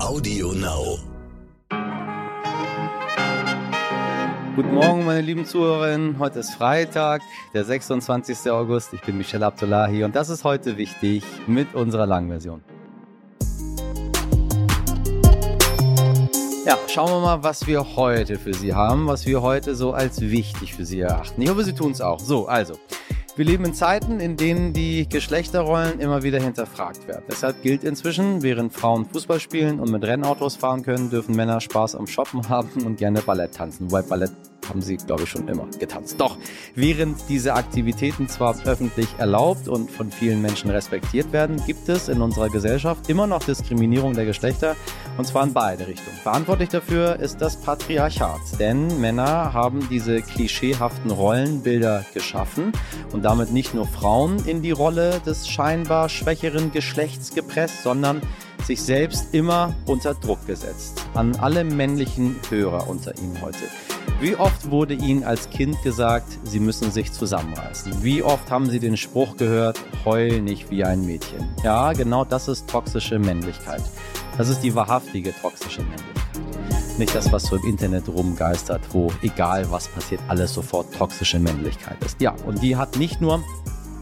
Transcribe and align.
Audio 0.00 0.52
Now. 0.52 0.98
Guten 4.54 4.74
Morgen, 4.74 5.04
meine 5.04 5.20
lieben 5.22 5.44
Zuhörerinnen. 5.44 6.20
Heute 6.20 6.38
ist 6.38 6.54
Freitag, 6.54 7.20
der 7.52 7.64
26. 7.64 8.48
August. 8.52 8.92
Ich 8.92 9.00
bin 9.00 9.18
Michelle 9.18 9.44
Abdullahi 9.44 10.04
und 10.04 10.14
das 10.14 10.30
ist 10.30 10.44
heute 10.44 10.76
wichtig 10.76 11.24
mit 11.48 11.74
unserer 11.74 12.06
Langversion. 12.06 12.62
Ja, 16.64 16.78
schauen 16.86 17.10
wir 17.10 17.20
mal, 17.20 17.42
was 17.42 17.66
wir 17.66 17.96
heute 17.96 18.38
für 18.38 18.54
Sie 18.54 18.74
haben, 18.74 19.08
was 19.08 19.26
wir 19.26 19.42
heute 19.42 19.74
so 19.74 19.92
als 19.92 20.20
wichtig 20.20 20.74
für 20.74 20.84
Sie 20.84 21.00
erachten. 21.00 21.42
Ich 21.42 21.50
hoffe, 21.50 21.64
Sie 21.64 21.74
tun 21.74 21.90
es 21.90 22.00
auch. 22.00 22.20
So, 22.20 22.46
also. 22.46 22.78
Wir 23.38 23.44
leben 23.44 23.64
in 23.66 23.72
Zeiten, 23.72 24.18
in 24.18 24.36
denen 24.36 24.72
die 24.72 25.08
Geschlechterrollen 25.08 26.00
immer 26.00 26.24
wieder 26.24 26.40
hinterfragt 26.40 27.06
werden. 27.06 27.22
Deshalb 27.30 27.62
gilt 27.62 27.84
inzwischen, 27.84 28.42
während 28.42 28.72
Frauen 28.72 29.06
Fußball 29.06 29.38
spielen 29.38 29.78
und 29.78 29.92
mit 29.92 30.02
Rennautos 30.02 30.56
fahren 30.56 30.82
können, 30.82 31.08
dürfen 31.08 31.36
Männer 31.36 31.60
Spaß 31.60 31.94
am 31.94 32.08
Shoppen 32.08 32.48
haben 32.48 32.82
und 32.84 32.96
gerne 32.96 33.20
Ballett 33.20 33.54
tanzen. 33.54 33.92
Wobei 33.92 34.02
Ballett 34.02 34.32
haben 34.68 34.82
sie, 34.82 34.96
glaube 34.96 35.24
ich, 35.24 35.30
schon 35.30 35.48
immer 35.48 35.66
getanzt. 35.78 36.16
Doch 36.18 36.36
während 36.74 37.28
diese 37.28 37.54
Aktivitäten 37.54 38.28
zwar 38.28 38.56
öffentlich 38.66 39.08
erlaubt 39.18 39.68
und 39.68 39.90
von 39.90 40.10
vielen 40.10 40.42
Menschen 40.42 40.70
respektiert 40.70 41.32
werden, 41.32 41.62
gibt 41.66 41.88
es 41.88 42.08
in 42.08 42.20
unserer 42.20 42.48
Gesellschaft 42.48 43.08
immer 43.08 43.26
noch 43.26 43.42
Diskriminierung 43.42 44.14
der 44.14 44.24
Geschlechter 44.24 44.76
und 45.16 45.26
zwar 45.26 45.44
in 45.44 45.52
beide 45.52 45.86
Richtungen. 45.86 46.16
Verantwortlich 46.22 46.68
dafür 46.68 47.18
ist 47.18 47.40
das 47.40 47.56
Patriarchat, 47.56 48.40
denn 48.58 49.00
Männer 49.00 49.52
haben 49.52 49.88
diese 49.90 50.22
klischeehaften 50.22 51.10
Rollenbilder 51.10 52.04
geschaffen 52.14 52.72
und 53.12 53.24
damit 53.24 53.52
nicht 53.52 53.74
nur 53.74 53.86
Frauen 53.86 54.44
in 54.46 54.62
die 54.62 54.70
Rolle 54.70 55.20
des 55.24 55.48
scheinbar 55.48 56.08
schwächeren 56.08 56.72
Geschlechts 56.72 57.34
gepresst, 57.34 57.82
sondern 57.82 58.20
sich 58.64 58.82
selbst 58.82 59.34
immer 59.34 59.74
unter 59.86 60.14
Druck 60.14 60.46
gesetzt. 60.46 61.06
An 61.14 61.36
alle 61.36 61.64
männlichen 61.64 62.36
Hörer 62.50 62.88
unter 62.88 63.16
Ihnen 63.16 63.40
heute. 63.40 63.64
Wie 64.20 64.34
oft 64.34 64.72
wurde 64.72 64.94
Ihnen 64.94 65.22
als 65.22 65.48
Kind 65.48 65.80
gesagt, 65.84 66.26
Sie 66.42 66.58
müssen 66.58 66.90
sich 66.90 67.12
zusammenreißen? 67.12 68.02
Wie 68.02 68.20
oft 68.24 68.50
haben 68.50 68.68
Sie 68.68 68.80
den 68.80 68.96
Spruch 68.96 69.36
gehört, 69.36 69.78
heul 70.04 70.40
nicht 70.40 70.72
wie 70.72 70.82
ein 70.82 71.06
Mädchen? 71.06 71.48
Ja, 71.62 71.92
genau 71.92 72.24
das 72.24 72.48
ist 72.48 72.68
toxische 72.68 73.20
Männlichkeit. 73.20 73.80
Das 74.36 74.48
ist 74.48 74.62
die 74.64 74.74
wahrhaftige 74.74 75.32
toxische 75.40 75.82
Männlichkeit. 75.82 76.98
Nicht 76.98 77.14
das, 77.14 77.30
was 77.30 77.44
so 77.44 77.54
im 77.54 77.64
Internet 77.64 78.08
rumgeistert, 78.08 78.80
wo 78.90 79.12
egal 79.22 79.70
was 79.70 79.86
passiert, 79.86 80.20
alles 80.26 80.52
sofort 80.52 80.92
toxische 80.92 81.38
Männlichkeit 81.38 82.02
ist. 82.04 82.20
Ja, 82.20 82.34
und 82.44 82.60
die 82.60 82.74
hat 82.74 82.96
nicht 82.96 83.20
nur 83.20 83.40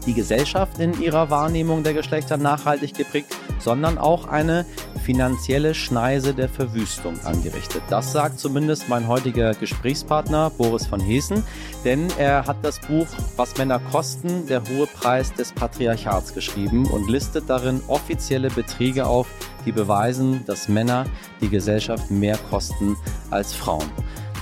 die 0.07 0.13
Gesellschaft 0.13 0.79
in 0.79 0.99
ihrer 0.99 1.29
Wahrnehmung 1.29 1.83
der 1.83 1.93
Geschlechter 1.93 2.37
nachhaltig 2.37 2.95
geprägt, 2.95 3.35
sondern 3.59 3.97
auch 3.97 4.27
eine 4.27 4.65
finanzielle 5.03 5.75
Schneise 5.75 6.33
der 6.33 6.49
Verwüstung 6.49 7.19
angerichtet. 7.23 7.83
Das 7.89 8.11
sagt 8.11 8.39
zumindest 8.39 8.89
mein 8.89 9.07
heutiger 9.07 9.53
Gesprächspartner 9.53 10.49
Boris 10.49 10.87
von 10.87 10.99
Hessen, 10.99 11.43
denn 11.85 12.07
er 12.17 12.47
hat 12.47 12.57
das 12.63 12.79
Buch 12.79 13.07
Was 13.35 13.57
Männer 13.57 13.79
kosten, 13.91 14.47
der 14.47 14.63
hohe 14.63 14.87
Preis 14.87 15.33
des 15.33 15.51
Patriarchats 15.51 16.33
geschrieben 16.33 16.85
und 16.87 17.09
listet 17.09 17.49
darin 17.49 17.81
offizielle 17.87 18.49
Beträge 18.49 19.05
auf, 19.05 19.27
die 19.65 19.71
beweisen, 19.71 20.43
dass 20.45 20.69
Männer 20.69 21.05
die 21.41 21.49
Gesellschaft 21.49 22.09
mehr 22.09 22.37
kosten 22.49 22.95
als 23.29 23.53
Frauen. 23.53 23.89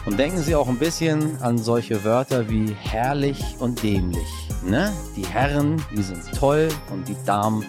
Und 0.06 0.20
denken 0.20 0.38
Sie 0.38 0.54
auch 0.54 0.68
ein 0.68 0.78
bisschen 0.78 1.42
an 1.42 1.58
solche 1.58 2.04
Wörter 2.04 2.48
wie 2.48 2.76
herrlich 2.80 3.44
und 3.60 3.82
dämlich. 3.82 4.28
Ne? 4.66 4.92
Die 5.16 5.26
Herren, 5.26 5.80
die 5.92 6.02
sind 6.02 6.24
toll 6.34 6.70
und 6.92 7.08
die 7.08 7.16
Damen, 7.24 7.64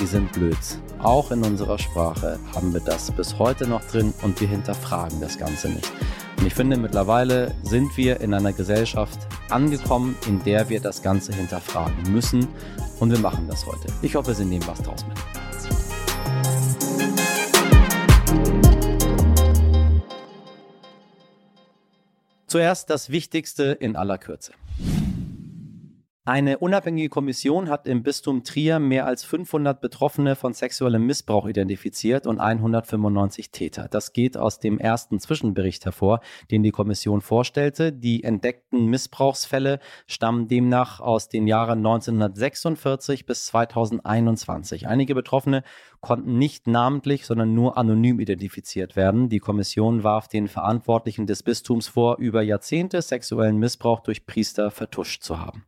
die 0.00 0.06
sind 0.06 0.30
blöd. 0.32 0.56
Auch 1.00 1.32
in 1.32 1.42
unserer 1.42 1.76
Sprache 1.76 2.38
haben 2.54 2.72
wir 2.72 2.80
das 2.80 3.10
bis 3.10 3.36
heute 3.36 3.66
noch 3.66 3.82
drin 3.84 4.14
und 4.22 4.40
wir 4.40 4.46
hinterfragen 4.46 5.20
das 5.20 5.38
Ganze 5.38 5.68
nicht. 5.68 5.90
Und 6.38 6.46
ich 6.46 6.54
finde, 6.54 6.76
mittlerweile 6.76 7.52
sind 7.64 7.96
wir 7.96 8.20
in 8.20 8.32
einer 8.32 8.52
Gesellschaft 8.52 9.18
angekommen, 9.50 10.16
in 10.28 10.40
der 10.44 10.68
wir 10.68 10.78
das 10.80 11.02
Ganze 11.02 11.32
hinterfragen 11.32 12.12
müssen 12.12 12.46
und 13.00 13.10
wir 13.10 13.18
machen 13.18 13.48
das 13.48 13.66
heute. 13.66 13.88
Ich 14.02 14.14
hoffe, 14.14 14.32
Sie 14.32 14.44
nehmen 14.44 14.66
was 14.68 14.80
draus 14.80 15.04
mit. 15.08 15.18
Zuerst 22.46 22.88
das 22.88 23.10
Wichtigste 23.10 23.64
in 23.64 23.96
aller 23.96 24.18
Kürze. 24.18 24.52
Eine 26.28 26.58
unabhängige 26.58 27.08
Kommission 27.08 27.68
hat 27.68 27.86
im 27.86 28.02
Bistum 28.02 28.42
Trier 28.42 28.80
mehr 28.80 29.06
als 29.06 29.22
500 29.22 29.80
Betroffene 29.80 30.34
von 30.34 30.54
sexuellem 30.54 31.06
Missbrauch 31.06 31.46
identifiziert 31.46 32.26
und 32.26 32.40
195 32.40 33.52
Täter. 33.52 33.86
Das 33.88 34.12
geht 34.12 34.36
aus 34.36 34.58
dem 34.58 34.80
ersten 34.80 35.20
Zwischenbericht 35.20 35.84
hervor, 35.84 36.18
den 36.50 36.64
die 36.64 36.72
Kommission 36.72 37.20
vorstellte. 37.20 37.92
Die 37.92 38.24
entdeckten 38.24 38.86
Missbrauchsfälle 38.86 39.78
stammen 40.08 40.48
demnach 40.48 40.98
aus 40.98 41.28
den 41.28 41.46
Jahren 41.46 41.78
1946 41.78 43.24
bis 43.24 43.46
2021. 43.46 44.88
Einige 44.88 45.14
Betroffene 45.14 45.62
konnten 46.00 46.38
nicht 46.38 46.66
namentlich, 46.66 47.24
sondern 47.24 47.54
nur 47.54 47.78
anonym 47.78 48.18
identifiziert 48.18 48.96
werden. 48.96 49.28
Die 49.28 49.38
Kommission 49.38 50.02
warf 50.02 50.26
den 50.26 50.48
Verantwortlichen 50.48 51.28
des 51.28 51.44
Bistums 51.44 51.86
vor, 51.86 52.18
über 52.18 52.42
Jahrzehnte 52.42 53.00
sexuellen 53.00 53.58
Missbrauch 53.58 54.00
durch 54.00 54.26
Priester 54.26 54.72
vertuscht 54.72 55.22
zu 55.22 55.38
haben. 55.38 55.64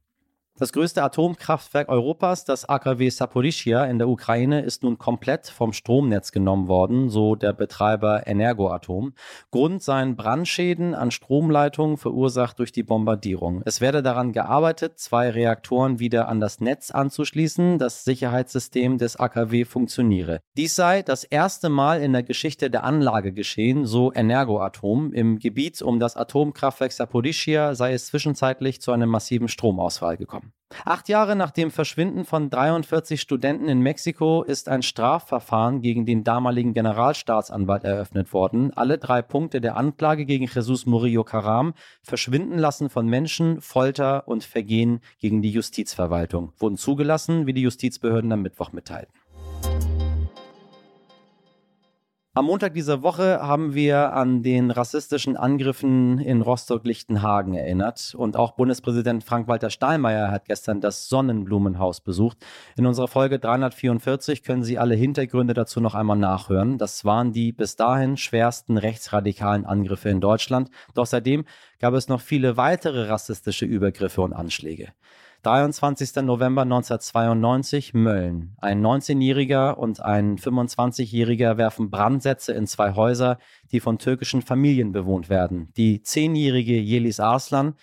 Das 0.58 0.72
größte 0.72 1.04
Atomkraftwerk 1.04 1.88
Europas, 1.88 2.44
das 2.44 2.68
AKW 2.68 3.10
Saporischia 3.10 3.84
in 3.84 3.98
der 3.98 4.08
Ukraine, 4.08 4.62
ist 4.62 4.82
nun 4.82 4.98
komplett 4.98 5.46
vom 5.46 5.72
Stromnetz 5.72 6.32
genommen 6.32 6.66
worden, 6.66 7.10
so 7.10 7.36
der 7.36 7.52
Betreiber 7.52 8.26
Energoatom. 8.26 9.12
Grund 9.52 9.84
seien 9.84 10.16
Brandschäden 10.16 10.96
an 10.96 11.12
Stromleitungen 11.12 11.96
verursacht 11.96 12.58
durch 12.58 12.72
die 12.72 12.82
Bombardierung. 12.82 13.62
Es 13.66 13.80
werde 13.80 14.02
daran 14.02 14.32
gearbeitet, 14.32 14.98
zwei 14.98 15.30
Reaktoren 15.30 16.00
wieder 16.00 16.26
an 16.28 16.40
das 16.40 16.60
Netz 16.60 16.90
anzuschließen, 16.90 17.78
das 17.78 18.02
Sicherheitssystem 18.02 18.98
des 18.98 19.14
AKW 19.14 19.64
funktioniere. 19.64 20.40
Dies 20.56 20.74
sei 20.74 21.02
das 21.02 21.22
erste 21.22 21.68
Mal 21.68 22.02
in 22.02 22.12
der 22.12 22.24
Geschichte 22.24 22.68
der 22.68 22.82
Anlage 22.82 23.32
geschehen, 23.32 23.86
so 23.86 24.12
Energoatom. 24.12 25.12
Im 25.12 25.38
Gebiet 25.38 25.80
um 25.82 26.00
das 26.00 26.16
Atomkraftwerk 26.16 26.90
Saporischia 26.90 27.76
sei 27.76 27.92
es 27.92 28.06
zwischenzeitlich 28.06 28.80
zu 28.80 28.90
einem 28.90 29.08
massiven 29.08 29.46
Stromausfall 29.46 30.16
gekommen. 30.16 30.47
Acht 30.84 31.08
Jahre 31.08 31.34
nach 31.34 31.50
dem 31.50 31.70
Verschwinden 31.70 32.24
von 32.24 32.50
43 32.50 33.20
Studenten 33.20 33.68
in 33.68 33.80
Mexiko 33.80 34.42
ist 34.42 34.68
ein 34.68 34.82
Strafverfahren 34.82 35.80
gegen 35.80 36.04
den 36.04 36.24
damaligen 36.24 36.74
Generalstaatsanwalt 36.74 37.84
eröffnet 37.84 38.32
worden. 38.32 38.72
Alle 38.74 38.98
drei 38.98 39.22
Punkte 39.22 39.60
der 39.60 39.76
Anklage 39.76 40.26
gegen 40.26 40.46
Jesus 40.46 40.84
Murillo 40.84 41.24
Caram, 41.24 41.74
Verschwinden 42.02 42.58
lassen 42.58 42.90
von 42.90 43.06
Menschen, 43.06 43.60
Folter 43.60 44.28
und 44.28 44.44
Vergehen 44.44 45.00
gegen 45.18 45.40
die 45.40 45.50
Justizverwaltung, 45.50 46.52
wurden 46.58 46.76
zugelassen, 46.76 47.46
wie 47.46 47.54
die 47.54 47.62
Justizbehörden 47.62 48.30
am 48.30 48.42
Mittwoch 48.42 48.72
mitteilten. 48.72 49.17
Am 52.38 52.44
Montag 52.44 52.74
dieser 52.74 53.02
Woche 53.02 53.40
haben 53.40 53.74
wir 53.74 54.12
an 54.12 54.44
den 54.44 54.70
rassistischen 54.70 55.36
Angriffen 55.36 56.20
in 56.20 56.40
Rostock-Lichtenhagen 56.40 57.54
erinnert. 57.54 58.14
Und 58.16 58.36
auch 58.36 58.52
Bundespräsident 58.52 59.24
Frank-Walter 59.24 59.70
Steinmeier 59.70 60.30
hat 60.30 60.44
gestern 60.44 60.80
das 60.80 61.08
Sonnenblumenhaus 61.08 62.00
besucht. 62.00 62.38
In 62.76 62.86
unserer 62.86 63.08
Folge 63.08 63.40
344 63.40 64.44
können 64.44 64.62
Sie 64.62 64.78
alle 64.78 64.94
Hintergründe 64.94 65.52
dazu 65.52 65.80
noch 65.80 65.96
einmal 65.96 66.16
nachhören. 66.16 66.78
Das 66.78 67.04
waren 67.04 67.32
die 67.32 67.50
bis 67.50 67.74
dahin 67.74 68.16
schwersten 68.16 68.78
rechtsradikalen 68.78 69.66
Angriffe 69.66 70.08
in 70.08 70.20
Deutschland. 70.20 70.70
Doch 70.94 71.06
seitdem 71.06 71.44
gab 71.80 71.94
es 71.94 72.06
noch 72.06 72.20
viele 72.20 72.56
weitere 72.56 73.08
rassistische 73.08 73.66
Übergriffe 73.66 74.22
und 74.22 74.32
Anschläge. 74.32 74.92
23. 75.42 76.16
November 76.22 76.62
1992 76.62 77.94
Mölln. 77.94 78.56
Ein 78.58 78.84
19-Jähriger 78.84 79.74
und 79.74 80.00
ein 80.00 80.36
25-Jähriger 80.36 81.56
werfen 81.56 81.90
Brandsätze 81.90 82.52
in 82.52 82.66
zwei 82.66 82.94
Häuser, 82.94 83.38
die 83.70 83.78
von 83.78 83.98
türkischen 83.98 84.42
Familien 84.42 84.90
bewohnt 84.90 85.28
werden. 85.28 85.72
Die 85.76 86.00
10-jährige 86.00 86.76
Yelis 86.80 87.20
Arslan, 87.20 87.74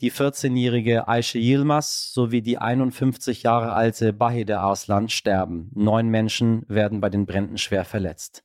die 0.00 0.12
14-jährige 0.12 1.08
Ayşe 1.08 1.38
Yilmaz 1.38 2.12
sowie 2.14 2.42
die 2.42 2.58
51 2.58 3.42
Jahre 3.42 3.72
alte 3.72 4.12
Bahide 4.12 4.60
Arslan 4.60 5.08
sterben. 5.08 5.70
Neun 5.74 6.08
Menschen 6.08 6.64
werden 6.68 7.00
bei 7.00 7.10
den 7.10 7.26
Bränden 7.26 7.58
schwer 7.58 7.84
verletzt. 7.84 8.44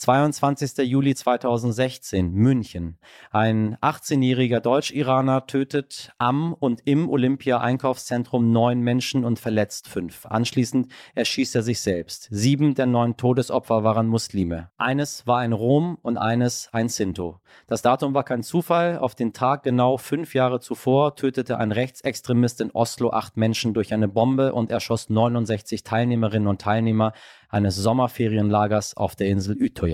22. 0.00 0.78
Juli 0.88 1.14
2016, 1.14 2.32
München. 2.32 2.96
Ein 3.30 3.76
18-jähriger 3.82 4.60
Deutsch-Iraner 4.60 5.46
tötet 5.46 6.14
am 6.16 6.54
und 6.54 6.80
im 6.86 7.10
Olympia-Einkaufszentrum 7.10 8.50
neun 8.50 8.80
Menschen 8.80 9.26
und 9.26 9.38
verletzt 9.38 9.88
fünf. 9.88 10.24
Anschließend 10.24 10.90
erschießt 11.14 11.54
er 11.54 11.62
sich 11.62 11.82
selbst. 11.82 12.28
Sieben 12.30 12.74
der 12.74 12.86
neun 12.86 13.18
Todesopfer 13.18 13.84
waren 13.84 14.06
Muslime. 14.06 14.70
Eines 14.78 15.26
war 15.26 15.40
ein 15.40 15.52
Rom 15.52 15.98
und 16.00 16.16
eines 16.16 16.70
ein 16.72 16.88
Sinto. 16.88 17.40
Das 17.66 17.82
Datum 17.82 18.14
war 18.14 18.24
kein 18.24 18.42
Zufall. 18.42 18.96
Auf 18.96 19.14
den 19.14 19.34
Tag 19.34 19.64
genau 19.64 19.98
fünf 19.98 20.34
Jahre 20.34 20.60
zuvor 20.60 21.14
tötete 21.14 21.58
ein 21.58 21.72
Rechtsextremist 21.72 22.62
in 22.62 22.70
Oslo 22.70 23.10
acht 23.10 23.36
Menschen 23.36 23.74
durch 23.74 23.92
eine 23.92 24.08
Bombe 24.08 24.54
und 24.54 24.70
erschoss 24.70 25.10
69 25.10 25.84
Teilnehmerinnen 25.84 26.48
und 26.48 26.62
Teilnehmer 26.62 27.12
eines 27.50 27.76
Sommerferienlagers 27.76 28.96
auf 28.96 29.16
der 29.16 29.28
Insel 29.28 29.56
Utøya. 29.60 29.89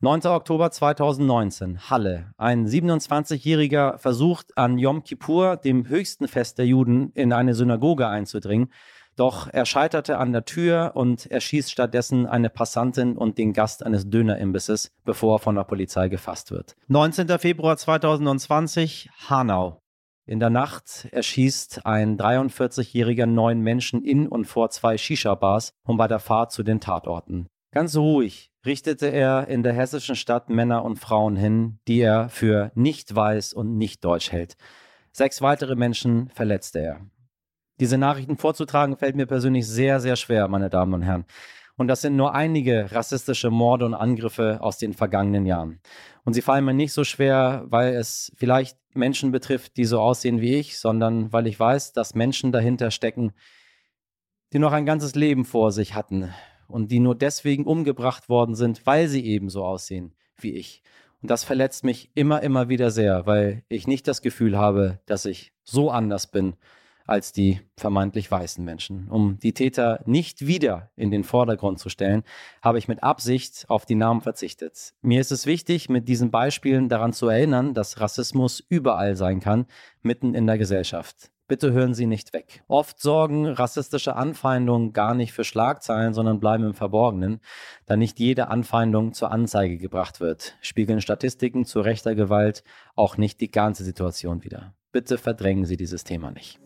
9. 0.00 0.26
Oktober 0.26 0.70
2019, 0.70 1.90
Halle. 1.90 2.32
Ein 2.36 2.68
27-Jähriger 2.68 3.98
versucht 3.98 4.56
an 4.56 4.78
Yom 4.78 5.02
Kippur, 5.02 5.56
dem 5.56 5.88
höchsten 5.88 6.28
Fest 6.28 6.58
der 6.58 6.66
Juden, 6.66 7.10
in 7.14 7.32
eine 7.32 7.54
Synagoge 7.54 8.06
einzudringen. 8.06 8.72
Doch 9.16 9.48
er 9.52 9.66
scheiterte 9.66 10.18
an 10.18 10.32
der 10.32 10.44
Tür 10.44 10.92
und 10.94 11.26
erschießt 11.26 11.72
stattdessen 11.72 12.26
eine 12.26 12.48
Passantin 12.48 13.16
und 13.16 13.36
den 13.38 13.52
Gast 13.52 13.84
eines 13.84 14.08
Dönerimbisses, 14.08 14.92
bevor 15.04 15.36
er 15.36 15.38
von 15.40 15.56
der 15.56 15.64
Polizei 15.64 16.08
gefasst 16.08 16.52
wird. 16.52 16.76
19. 16.86 17.36
Februar 17.40 17.76
2020, 17.76 19.10
Hanau. 19.28 19.80
In 20.26 20.38
der 20.38 20.50
Nacht 20.50 21.08
erschießt 21.10 21.86
ein 21.86 22.16
43-jähriger 22.16 23.26
neun 23.26 23.62
Menschen 23.62 24.04
in 24.04 24.28
und 24.28 24.44
vor 24.44 24.70
zwei 24.70 24.96
Shisha-Bars 24.96 25.72
und 25.84 25.96
bei 25.96 26.06
der 26.06 26.20
Fahrt 26.20 26.52
zu 26.52 26.62
den 26.62 26.78
Tatorten. 26.78 27.48
Ganz 27.70 27.96
ruhig 27.96 28.50
richtete 28.64 29.06
er 29.08 29.48
in 29.48 29.62
der 29.62 29.74
hessischen 29.74 30.16
Stadt 30.16 30.48
Männer 30.48 30.84
und 30.84 30.96
Frauen 30.96 31.36
hin, 31.36 31.78
die 31.86 32.00
er 32.00 32.28
für 32.28 32.72
nicht 32.74 33.14
weiß 33.14 33.52
und 33.52 33.76
nicht 33.76 34.04
deutsch 34.04 34.32
hält. 34.32 34.56
Sechs 35.12 35.42
weitere 35.42 35.74
Menschen 35.74 36.28
verletzte 36.30 36.80
er. 36.80 37.00
Diese 37.80 37.98
Nachrichten 37.98 38.36
vorzutragen 38.36 38.96
fällt 38.96 39.16
mir 39.16 39.26
persönlich 39.26 39.66
sehr, 39.66 40.00
sehr 40.00 40.16
schwer, 40.16 40.48
meine 40.48 40.70
Damen 40.70 40.94
und 40.94 41.02
Herren. 41.02 41.26
Und 41.76 41.86
das 41.88 42.00
sind 42.00 42.16
nur 42.16 42.34
einige 42.34 42.90
rassistische 42.90 43.50
Morde 43.50 43.86
und 43.86 43.94
Angriffe 43.94 44.58
aus 44.60 44.78
den 44.78 44.94
vergangenen 44.94 45.46
Jahren. 45.46 45.80
Und 46.24 46.32
sie 46.32 46.42
fallen 46.42 46.64
mir 46.64 46.74
nicht 46.74 46.92
so 46.92 47.04
schwer, 47.04 47.64
weil 47.68 47.94
es 47.94 48.32
vielleicht 48.36 48.76
Menschen 48.94 49.30
betrifft, 49.30 49.76
die 49.76 49.84
so 49.84 50.00
aussehen 50.00 50.40
wie 50.40 50.56
ich, 50.56 50.78
sondern 50.78 51.32
weil 51.32 51.46
ich 51.46 51.58
weiß, 51.60 51.92
dass 51.92 52.16
Menschen 52.16 52.50
dahinter 52.50 52.90
stecken, 52.90 53.32
die 54.52 54.58
noch 54.58 54.72
ein 54.72 54.86
ganzes 54.86 55.14
Leben 55.14 55.44
vor 55.44 55.70
sich 55.70 55.94
hatten, 55.94 56.34
und 56.68 56.90
die 56.92 57.00
nur 57.00 57.14
deswegen 57.14 57.64
umgebracht 57.64 58.28
worden 58.28 58.54
sind, 58.54 58.86
weil 58.86 59.08
sie 59.08 59.24
eben 59.24 59.48
so 59.50 59.64
aussehen 59.64 60.14
wie 60.36 60.52
ich. 60.52 60.82
Und 61.20 61.30
das 61.30 61.42
verletzt 61.42 61.82
mich 61.82 62.10
immer, 62.14 62.42
immer 62.42 62.68
wieder 62.68 62.90
sehr, 62.90 63.26
weil 63.26 63.64
ich 63.68 63.88
nicht 63.88 64.06
das 64.06 64.22
Gefühl 64.22 64.56
habe, 64.56 65.00
dass 65.06 65.24
ich 65.24 65.52
so 65.64 65.90
anders 65.90 66.28
bin 66.28 66.54
als 67.08 67.32
die 67.32 67.60
vermeintlich 67.76 68.30
weißen 68.30 68.62
Menschen. 68.62 69.08
Um 69.08 69.38
die 69.38 69.54
Täter 69.54 70.02
nicht 70.04 70.46
wieder 70.46 70.90
in 70.94 71.10
den 71.10 71.24
Vordergrund 71.24 71.78
zu 71.78 71.88
stellen, 71.88 72.22
habe 72.62 72.78
ich 72.78 72.86
mit 72.86 73.02
Absicht 73.02 73.64
auf 73.68 73.86
die 73.86 73.94
Namen 73.94 74.20
verzichtet. 74.20 74.92
Mir 75.00 75.20
ist 75.20 75.32
es 75.32 75.46
wichtig, 75.46 75.88
mit 75.88 76.06
diesen 76.06 76.30
Beispielen 76.30 76.90
daran 76.90 77.14
zu 77.14 77.28
erinnern, 77.28 77.72
dass 77.72 77.98
Rassismus 77.98 78.62
überall 78.68 79.16
sein 79.16 79.40
kann, 79.40 79.66
mitten 80.02 80.34
in 80.34 80.46
der 80.46 80.58
Gesellschaft. 80.58 81.30
Bitte 81.48 81.72
hören 81.72 81.94
Sie 81.94 82.04
nicht 82.04 82.34
weg. 82.34 82.62
Oft 82.68 83.00
sorgen 83.00 83.46
rassistische 83.46 84.16
Anfeindungen 84.16 84.92
gar 84.92 85.14
nicht 85.14 85.32
für 85.32 85.44
Schlagzeilen, 85.44 86.12
sondern 86.12 86.40
bleiben 86.40 86.62
im 86.62 86.74
Verborgenen, 86.74 87.40
da 87.86 87.96
nicht 87.96 88.18
jede 88.18 88.48
Anfeindung 88.48 89.14
zur 89.14 89.32
Anzeige 89.32 89.78
gebracht 89.78 90.20
wird. 90.20 90.58
Spiegeln 90.60 91.00
Statistiken 91.00 91.64
zu 91.64 91.80
rechter 91.80 92.14
Gewalt 92.14 92.64
auch 92.96 93.16
nicht 93.16 93.40
die 93.40 93.50
ganze 93.50 93.82
Situation 93.82 94.44
wider. 94.44 94.74
Bitte 94.92 95.16
verdrängen 95.16 95.64
Sie 95.64 95.78
dieses 95.78 96.04
Thema 96.04 96.32
nicht. 96.32 96.60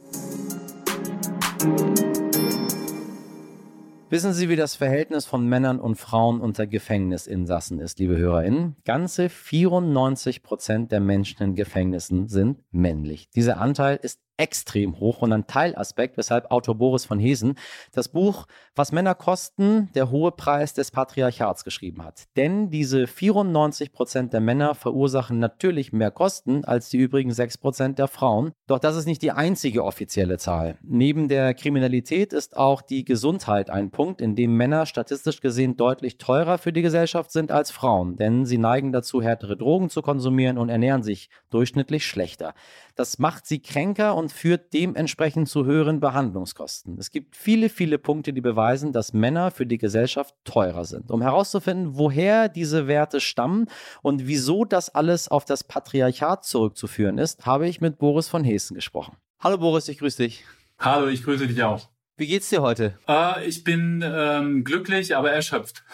Wissen 4.11 4.35
Sie, 4.35 4.49
wie 4.49 4.57
das 4.57 4.75
Verhältnis 4.75 5.25
von 5.25 5.49
Männern 5.49 5.79
und 5.81 5.95
Frauen 5.95 6.41
unter 6.41 6.67
Gefängnisinsassen 6.67 7.79
ist, 7.79 7.99
liebe 7.99 8.19
HörerInnen? 8.19 8.77
Ganze 8.85 9.31
94 9.31 10.43
Prozent 10.43 10.93
der 10.93 11.01
Menschen 11.01 11.43
in 11.43 11.55
Gefängnissen 11.55 12.29
sind 12.29 12.59
männlich. 12.73 13.31
Dieser 13.31 13.59
Anteil 13.59 13.99
ist 14.03 14.21
extrem 14.37 14.99
hoch 14.99 15.23
und 15.23 15.33
ein 15.33 15.47
Teilaspekt, 15.47 16.17
weshalb 16.17 16.51
Autor 16.51 16.75
Boris 16.75 17.05
von 17.05 17.19
Hesen 17.19 17.55
das 17.93 18.09
Buch 18.09 18.47
Was 18.75 18.93
Männer 18.93 19.15
kosten, 19.15 19.91
der 19.95 20.11
hohe 20.11 20.33
Preis 20.33 20.75
des 20.75 20.91
Patriarchats 20.91 21.65
geschrieben 21.65 22.03
hat. 22.05 22.25
Denn 22.37 22.71
diese 22.71 23.07
94 23.07 23.93
Prozent 23.93 24.33
der 24.33 24.41
Männer 24.41 24.75
verursachen 24.75 25.39
natürlich 25.39 25.93
mehr 25.93 26.11
Kosten 26.11 26.65
als 26.65 26.89
die 26.89 26.99
übrigen 26.99 27.33
6 27.33 27.59
Prozent 27.59 27.99
der 27.99 28.09
Frauen. 28.09 28.53
Doch 28.67 28.79
das 28.79 28.97
ist 28.97 29.07
nicht 29.07 29.23
die 29.23 29.33
einzige 29.33 29.85
offizielle 29.85 30.39
Zahl. 30.39 30.79
Neben 30.83 31.29
der 31.29 31.55
Kriminalität 31.55 32.33
ist 32.33 32.57
auch 32.57 32.83
die 32.83 33.05
Gesundheit 33.05 33.71
ein 33.71 33.91
Punkt, 33.91 34.21
in 34.21 34.35
dem 34.35 34.57
Männer 34.57 34.87
statistisch 34.87 35.41
gesehen 35.41 35.77
deutlich 35.77 36.19
teurer 36.19 36.59
für 36.59 36.73
die 36.73 36.83
Gesellschaft 36.83 37.31
sind 37.31 37.53
als 37.53 37.71
Frauen, 37.71 38.17
denn 38.17 38.47
sie 38.47 38.59
neigen 38.59 38.93
dazu, 38.93 39.23
härtere 39.23 39.57
Drogen 39.57 39.91
zu 39.91 40.03
konsumieren 40.03 40.59
und 40.59 40.69
ernähren 40.69 41.03
sich 41.03 41.29
durchschnittlich 41.51 42.07
schlechter. 42.07 42.55
Das 42.95 43.19
macht 43.19 43.47
sie 43.47 43.61
kränker 43.61 44.15
und 44.15 44.22
führt 44.29 44.73
dementsprechend 44.73 45.49
zu 45.49 45.65
höheren 45.65 46.01
Behandlungskosten. 46.01 46.99
Es 46.99 47.11
gibt 47.11 47.37
viele, 47.37 47.69
viele 47.69 47.99
Punkte, 47.99 48.33
die 48.33 48.41
beweisen, 48.41 48.93
dass 48.93 49.13
Männer 49.13 49.51
für 49.51 49.67
die 49.67 49.79
Gesellschaft 49.79 50.35
teurer 50.45 50.85
sind. 50.85 51.11
Um 51.11 51.23
herauszufinden, 51.23 51.97
woher 51.97 52.49
diese 52.49 52.87
Werte 52.87 53.21
stammen 53.21 53.67
und 54.03 54.27
wieso 54.27 54.65
das 54.65 54.89
alles 54.89 55.29
auf 55.29 55.45
das 55.45 55.65
Patriarchat 55.65 56.45
zurückzuführen 56.45 57.19
ist, 57.19 57.47
habe 57.47 57.69
ich 57.69 57.81
mit 57.81 57.99
Boris 57.99 58.29
von 58.29 58.45
Hessen 58.45 58.75
gesprochen. 58.75 59.17
Hallo 59.41 59.59
Boris, 59.59 59.89
ich 59.89 59.99
grüße 59.99 60.23
dich. 60.23 60.45
Hallo, 60.79 61.09
ich 61.09 61.25
grüße 61.25 61.47
dich 61.47 61.63
auch. 61.63 61.89
Wie 62.17 62.27
geht's 62.27 62.51
dir 62.51 62.63
heute? 62.63 62.99
Äh, 63.09 63.47
ich 63.47 63.65
bin 63.65 64.05
ähm, 64.05 64.65
glücklich, 64.65 65.17
aber 65.17 65.33
erschöpft. 65.33 65.85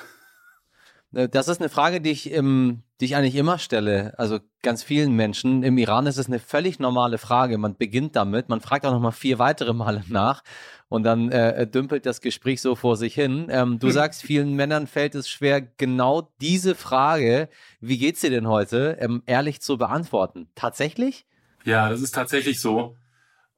Äh, 1.15 1.29
das 1.29 1.49
ist 1.49 1.61
eine 1.61 1.69
Frage, 1.69 2.01
die 2.01 2.11
ich, 2.11 2.33
ähm, 2.33 2.83
die 3.01 3.07
ich 3.07 3.17
eigentlich 3.17 3.37
immer 3.37 3.59
stelle. 3.59 4.15
Also 4.19 4.41
ganz 4.63 4.83
vielen 4.83 5.13
Menschen. 5.13 5.63
Im 5.63 5.79
Iran 5.79 6.07
ist 6.07 6.19
es 6.19 6.27
eine 6.27 6.39
völlig 6.39 6.79
normale 6.79 7.19
Frage. 7.19 7.59
Man 7.59 7.77
beginnt 7.77 8.17
damit, 8.17 8.49
man 8.49 8.61
fragt 8.61 8.85
auch 8.87 8.93
noch 8.93 9.01
mal 9.01 9.13
vier 9.13 9.39
weitere 9.39 9.73
Male 9.73 10.05
nach 10.09 10.43
und 10.89 11.03
dann 11.03 11.31
äh, 11.31 11.67
dümpelt 11.67 12.07
das 12.07 12.21
Gespräch 12.21 12.61
so 12.61 12.75
vor 12.75 12.97
sich 12.97 13.15
hin. 13.15 13.49
Ähm, 13.51 13.79
du 13.79 13.89
hm. 13.89 13.95
sagst, 13.95 14.23
vielen 14.23 14.55
Männern 14.55 14.87
fällt 14.87 15.15
es 15.15 15.29
schwer, 15.29 15.61
genau 15.61 16.31
diese 16.41 16.75
Frage, 16.75 17.49
wie 17.81 17.99
geht's 17.99 18.21
dir 18.21 18.31
denn 18.31 18.49
heute, 18.49 18.97
ähm, 19.01 19.23
ehrlich 19.27 19.61
zu 19.61 19.77
beantworten. 19.77 20.49
Tatsächlich? 20.55 21.27
Ja, 21.65 21.91
das 21.91 22.01
ist 22.01 22.15
tatsächlich 22.15 22.61
so, 22.61 22.97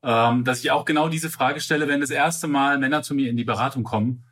ähm, 0.03 0.45
dass 0.45 0.61
ich 0.61 0.71
auch 0.71 0.85
genau 0.85 1.09
diese 1.09 1.31
Frage 1.31 1.61
stelle, 1.61 1.87
wenn 1.87 2.01
das 2.01 2.11
erste 2.11 2.49
Mal 2.49 2.79
Männer 2.79 3.03
zu 3.03 3.15
mir 3.15 3.31
in 3.31 3.37
die 3.37 3.45
Beratung 3.45 3.85
kommen 3.85 4.25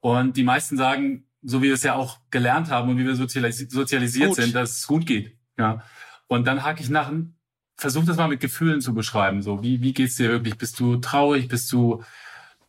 und 0.00 0.36
die 0.36 0.44
meisten 0.44 0.76
sagen, 0.76 1.25
so 1.42 1.62
wie 1.62 1.66
wir 1.66 1.74
es 1.74 1.82
ja 1.82 1.94
auch 1.94 2.18
gelernt 2.30 2.70
haben 2.70 2.90
und 2.90 2.98
wie 2.98 3.06
wir 3.06 3.14
sozialis 3.14 3.58
sozialisiert 3.58 4.28
gut. 4.28 4.36
sind, 4.36 4.54
dass 4.54 4.78
es 4.78 4.86
gut 4.86 5.06
geht. 5.06 5.36
Ja. 5.58 5.82
Und 6.26 6.46
dann 6.46 6.64
hake 6.64 6.82
ich 6.82 6.88
nach, 6.88 7.12
versuch 7.76 8.04
das 8.04 8.16
mal 8.16 8.28
mit 8.28 8.40
Gefühlen 8.40 8.80
zu 8.80 8.94
beschreiben. 8.94 9.42
So, 9.42 9.62
wie, 9.62 9.80
wie 9.80 9.92
geht's 9.92 10.16
dir 10.16 10.30
wirklich? 10.30 10.58
Bist 10.58 10.80
du 10.80 10.96
traurig? 10.96 11.48
Bist 11.48 11.70
du 11.72 12.02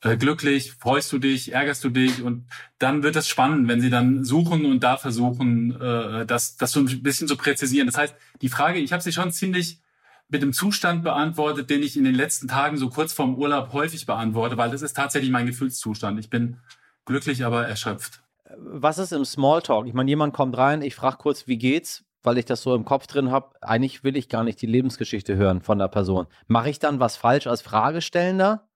äh, 0.04 0.18
glücklich? 0.18 0.74
Freust 0.74 1.12
du 1.12 1.18
dich? 1.18 1.54
Ärgerst 1.54 1.84
du 1.84 1.90
dich? 1.90 2.22
Und 2.22 2.48
dann 2.78 3.04
wird 3.04 3.16
es 3.16 3.28
spannend, 3.28 3.68
wenn 3.68 3.82
sie 3.82 3.90
dann 3.90 4.24
suchen 4.24 4.66
und 4.66 4.84
da 4.84 4.98
versuchen, 4.98 5.80
äh, 5.82 6.26
das, 6.26 6.58
das 6.58 6.72
so 6.72 6.82
ein 6.82 7.04
bisschen 7.04 7.28
zu 7.28 7.38
präzisieren. 7.38 7.88
Das 7.88 7.98
heißt, 7.98 8.16
die 8.42 8.50
Frage, 8.50 8.80
ich 8.80 8.94
habe 8.94 9.02
sie 9.02 9.12
schon 9.12 9.32
ziemlich 9.32 9.82
mit 10.30 10.42
dem 10.42 10.52
Zustand 10.52 11.04
beantwortet, 11.04 11.70
den 11.70 11.82
ich 11.82 11.96
in 11.96 12.04
den 12.04 12.16
letzten 12.16 12.50
Tagen 12.50 12.78
so 12.78 12.90
kurz 12.90 13.14
vorm 13.14 13.36
Urlaub 13.36 13.72
häufig 13.72 14.06
beantworte, 14.06 14.58
weil 14.58 14.70
das 14.70 14.82
ist 14.82 14.94
tatsächlich 14.94 15.32
mein 15.32 15.48
Gefühlszustand. 15.48 16.20
Ich 16.20 16.30
bin 16.30 16.58
glücklich, 17.06 17.46
aber 17.46 17.66
erschöpft 17.66 18.22
was 18.60 18.98
ist 18.98 19.14
im 19.14 19.26
Smalltalk? 19.26 19.88
Ich 19.88 19.94
meine, 19.94 20.10
jemand 20.10 20.34
kommt 20.34 20.58
rein, 20.58 20.82
ich 20.82 20.96
frage 20.96 21.18
kurz, 21.18 21.48
wie 21.48 21.58
geht's, 21.58 22.04
weil 22.24 22.38
ich 22.38 22.46
das 22.46 22.62
so 22.62 22.76
im 22.76 22.86
Kopf 22.86 23.08
drin 23.08 23.32
habe. 23.32 23.52
Eigentlich 23.62 24.04
will 24.04 24.18
ich 24.18 24.30
gar 24.30 24.44
nicht 24.44 24.62
die 24.62 24.68
Lebensgeschichte 24.68 25.36
hören 25.36 25.62
von 25.62 25.80
der 25.80 25.88
Person. 25.88 26.28
Mache 26.48 26.70
ich 26.70 26.80
dann 26.80 27.00
was 27.00 27.16
falsch 27.18 27.48
als 27.48 27.62
Fragestellender? 27.62 28.68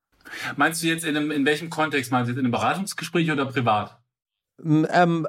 Meinst 0.56 0.84
du 0.84 0.88
jetzt 0.88 1.04
in, 1.04 1.18
einem, 1.18 1.32
in 1.32 1.46
welchem 1.46 1.70
Kontext? 1.70 2.12
Meinst 2.12 2.28
du 2.28 2.32
jetzt 2.32 2.40
in 2.40 2.46
einem 2.46 2.52
Beratungsgespräch 2.52 3.32
oder 3.32 3.46
privat? 3.46 4.00
Ähm, 4.64 5.28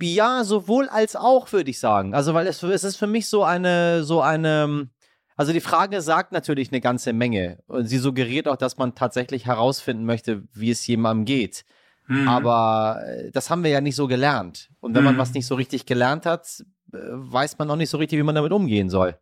ja, 0.00 0.44
sowohl 0.44 0.88
als 0.88 1.14
auch, 1.16 1.52
würde 1.52 1.70
ich 1.70 1.78
sagen. 1.78 2.14
Also, 2.14 2.34
weil 2.34 2.46
es, 2.46 2.62
es 2.62 2.84
ist 2.84 2.96
für 2.96 3.06
mich 3.06 3.28
so 3.28 3.44
eine, 3.44 4.02
so 4.02 4.20
eine, 4.20 4.88
also 5.36 5.52
die 5.52 5.60
Frage 5.60 6.00
sagt 6.00 6.32
natürlich 6.32 6.70
eine 6.70 6.80
ganze 6.80 7.12
Menge. 7.12 7.62
Und 7.66 7.86
sie 7.86 7.98
suggeriert 7.98 8.48
auch, 8.48 8.56
dass 8.56 8.76
man 8.76 8.94
tatsächlich 8.94 9.46
herausfinden 9.46 10.04
möchte, 10.04 10.42
wie 10.52 10.70
es 10.70 10.86
jemandem 10.86 11.24
geht. 11.24 11.64
Mhm. 12.06 12.28
Aber 12.28 13.02
äh, 13.06 13.30
das 13.30 13.50
haben 13.50 13.64
wir 13.64 13.70
ja 13.70 13.80
nicht 13.80 13.96
so 13.96 14.06
gelernt. 14.06 14.70
Und 14.80 14.94
wenn 14.94 15.02
mhm. 15.02 15.10
man 15.10 15.18
was 15.18 15.34
nicht 15.34 15.46
so 15.46 15.54
richtig 15.54 15.86
gelernt 15.86 16.26
hat, 16.26 16.64
äh, 16.92 16.98
weiß 16.98 17.58
man 17.58 17.70
auch 17.70 17.76
nicht 17.76 17.90
so 17.90 17.98
richtig, 17.98 18.18
wie 18.18 18.22
man 18.22 18.34
damit 18.34 18.52
umgehen 18.52 18.90
soll. 18.90 19.18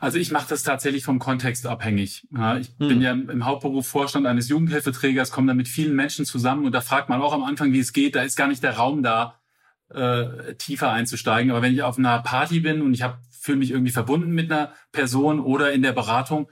Also 0.00 0.18
ich 0.18 0.30
mache 0.30 0.48
das 0.48 0.62
tatsächlich 0.62 1.04
vom 1.04 1.18
Kontext 1.18 1.66
abhängig. 1.66 2.26
Ich 2.30 2.68
hm. 2.78 2.88
bin 2.88 3.00
ja 3.00 3.12
im 3.12 3.44
Hauptberuf 3.44 3.86
Vorstand 3.86 4.26
eines 4.26 4.48
Jugendhilfeträgers, 4.48 5.30
komme 5.30 5.48
da 5.48 5.54
mit 5.54 5.68
vielen 5.68 5.96
Menschen 5.96 6.24
zusammen 6.24 6.66
und 6.66 6.72
da 6.72 6.80
fragt 6.80 7.08
man 7.08 7.22
auch 7.22 7.32
am 7.32 7.42
Anfang, 7.42 7.72
wie 7.72 7.80
es 7.80 7.92
geht. 7.92 8.14
Da 8.14 8.22
ist 8.22 8.36
gar 8.36 8.46
nicht 8.46 8.62
der 8.62 8.76
Raum 8.76 9.02
da, 9.02 9.40
äh, 9.88 10.54
tiefer 10.56 10.90
einzusteigen. 10.90 11.50
Aber 11.50 11.62
wenn 11.62 11.72
ich 11.72 11.82
auf 11.82 11.98
einer 11.98 12.20
Party 12.20 12.60
bin 12.60 12.82
und 12.82 12.94
ich 12.94 13.04
fühle 13.30 13.58
mich 13.58 13.70
irgendwie 13.70 13.92
verbunden 13.92 14.32
mit 14.32 14.52
einer 14.52 14.72
Person 14.92 15.40
oder 15.40 15.72
in 15.72 15.82
der 15.82 15.92
Beratung, 15.92 16.50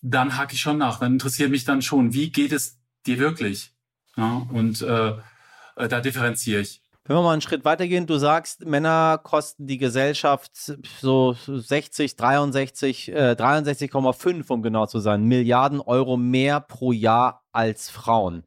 dann 0.00 0.36
hake 0.36 0.54
ich 0.54 0.60
schon 0.60 0.78
nach. 0.78 0.98
Dann 0.98 1.12
interessiert 1.12 1.50
mich 1.50 1.64
dann 1.64 1.82
schon, 1.82 2.12
wie 2.12 2.30
geht 2.30 2.52
es 2.52 2.80
dir 3.06 3.18
wirklich? 3.18 3.72
Ja, 4.16 4.46
und 4.52 4.82
äh, 4.82 5.14
äh, 5.76 5.88
da 5.88 6.00
differenziere 6.00 6.60
ich. 6.60 6.80
Wenn 7.04 7.16
wir 7.16 7.22
mal 7.22 7.32
einen 7.32 7.42
Schritt 7.42 7.64
weitergehen, 7.64 8.06
du 8.06 8.16
sagst, 8.16 8.64
Männer 8.64 9.18
kosten 9.22 9.66
die 9.66 9.78
Gesellschaft 9.78 10.52
so 11.00 11.36
60, 11.46 12.14
63, 12.14 13.08
äh, 13.12 13.34
63,5, 13.36 14.48
um 14.50 14.62
genau 14.62 14.86
zu 14.86 15.00
sein, 15.00 15.24
Milliarden 15.24 15.80
Euro 15.80 16.16
mehr 16.16 16.60
pro 16.60 16.92
Jahr 16.92 17.42
als 17.50 17.90
Frauen. 17.90 18.44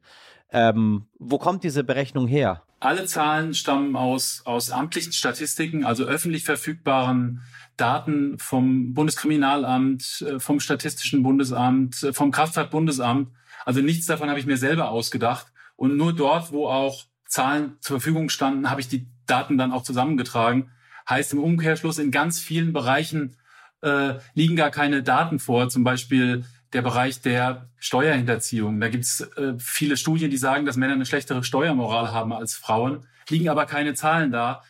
Ähm, 0.50 1.06
wo 1.18 1.38
kommt 1.38 1.64
diese 1.64 1.84
Berechnung 1.84 2.28
her? 2.28 2.62
alle 2.80 3.06
Zahlen 3.06 3.54
stammen 3.54 3.96
aus, 3.96 4.42
aus 4.44 4.70
amtlichen 4.70 5.12
Statistiken, 5.12 5.84
also 5.84 6.04
öffentlich 6.04 6.44
verfügbaren 6.44 7.42
Daten 7.76 8.38
vom 8.38 8.94
Bundeskriminalamt, 8.94 10.24
äh, 10.26 10.40
vom 10.40 10.60
Statistischen 10.60 11.22
Bundesamt, 11.22 12.02
äh, 12.02 12.12
vom 12.12 12.30
Kraftfahrtbundesamt. 12.30 13.30
Also 13.64 13.80
nichts 13.80 14.06
davon 14.06 14.28
habe 14.28 14.38
ich 14.38 14.46
mir 14.46 14.56
selber 14.56 14.90
ausgedacht. 14.90 15.48
Und 15.76 15.96
nur 15.96 16.14
dort, 16.14 16.52
wo 16.52 16.66
auch 16.66 17.04
Zahlen 17.26 17.76
zur 17.80 18.00
Verfügung 18.00 18.28
standen, 18.28 18.70
habe 18.70 18.80
ich 18.80 18.88
die 18.88 19.08
Daten 19.26 19.58
dann 19.58 19.72
auch 19.72 19.82
zusammengetragen. 19.82 20.70
Heißt 21.08 21.32
im 21.32 21.42
Umkehrschluss, 21.42 21.98
in 21.98 22.10
ganz 22.10 22.40
vielen 22.40 22.72
Bereichen 22.72 23.36
äh, 23.82 24.14
liegen 24.34 24.56
gar 24.56 24.70
keine 24.70 25.02
Daten 25.02 25.38
vor. 25.38 25.68
Zum 25.68 25.84
Beispiel 25.84 26.44
der 26.72 26.82
Bereich 26.82 27.20
der 27.20 27.70
Steuerhinterziehung. 27.78 28.80
Da 28.80 28.88
gibt 28.88 29.04
es 29.04 29.20
äh, 29.20 29.54
viele 29.58 29.96
Studien, 29.96 30.30
die 30.30 30.36
sagen, 30.36 30.66
dass 30.66 30.76
Männer 30.76 30.94
eine 30.94 31.06
schlechtere 31.06 31.44
Steuermoral 31.44 32.12
haben 32.12 32.32
als 32.32 32.54
Frauen, 32.54 33.06
liegen 33.28 33.48
aber 33.48 33.66
keine 33.66 33.94
Zahlen 33.94 34.32
da 34.32 34.62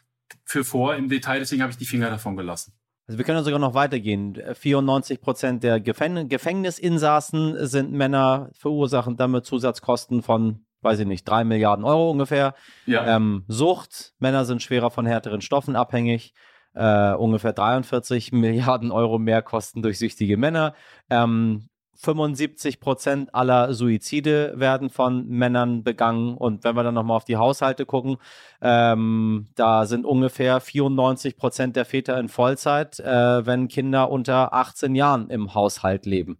für 0.44 0.64
vor 0.64 0.94
im 0.94 1.08
Detail. 1.08 1.38
Deswegen 1.38 1.62
habe 1.62 1.72
ich 1.72 1.78
die 1.78 1.86
Finger 1.86 2.10
davon 2.10 2.36
gelassen. 2.36 2.72
Also 3.08 3.18
wir 3.18 3.24
können 3.24 3.44
sogar 3.44 3.60
noch 3.60 3.74
weitergehen. 3.74 4.36
94 4.54 5.20
Prozent 5.20 5.62
der 5.62 5.80
Gefäng 5.80 6.28
Gefängnisinsassen 6.28 7.66
sind 7.66 7.92
Männer, 7.92 8.50
verursachen 8.52 9.16
damit 9.16 9.46
Zusatzkosten 9.46 10.22
von, 10.22 10.65
weiß 10.86 11.00
ich 11.00 11.06
nicht, 11.06 11.28
drei 11.28 11.44
Milliarden 11.44 11.84
Euro 11.84 12.10
ungefähr. 12.10 12.54
Ja. 12.86 13.16
Ähm, 13.16 13.44
Sucht, 13.48 14.14
Männer 14.18 14.44
sind 14.44 14.62
schwerer 14.62 14.90
von 14.90 15.04
härteren 15.04 15.40
Stoffen 15.40 15.76
abhängig. 15.76 16.32
Äh, 16.74 17.12
ungefähr 17.14 17.52
43 17.52 18.32
Milliarden 18.32 18.92
Euro 18.92 19.18
mehr 19.18 19.42
Kosten 19.42 19.82
durch 19.82 19.98
süchtige 19.98 20.36
Männer. 20.36 20.74
Ähm, 21.10 21.68
75 21.96 22.78
Prozent 22.80 23.34
aller 23.34 23.72
Suizide 23.74 24.52
werden 24.56 24.90
von 24.90 25.26
Männern 25.28 25.82
begangen. 25.82 26.36
Und 26.36 26.64
wenn 26.64 26.76
wir 26.76 26.82
dann 26.82 26.94
nochmal 26.94 27.16
auf 27.16 27.24
die 27.24 27.36
Haushalte 27.36 27.86
gucken, 27.86 28.18
ähm, 28.60 29.48
da 29.54 29.86
sind 29.86 30.04
ungefähr 30.04 30.60
94 30.60 31.36
Prozent 31.36 31.76
der 31.76 31.84
Väter 31.84 32.18
in 32.20 32.28
Vollzeit, 32.28 33.00
äh, 33.00 33.46
wenn 33.46 33.68
Kinder 33.68 34.10
unter 34.10 34.52
18 34.52 34.94
Jahren 34.94 35.30
im 35.30 35.54
Haushalt 35.54 36.06
leben. 36.06 36.38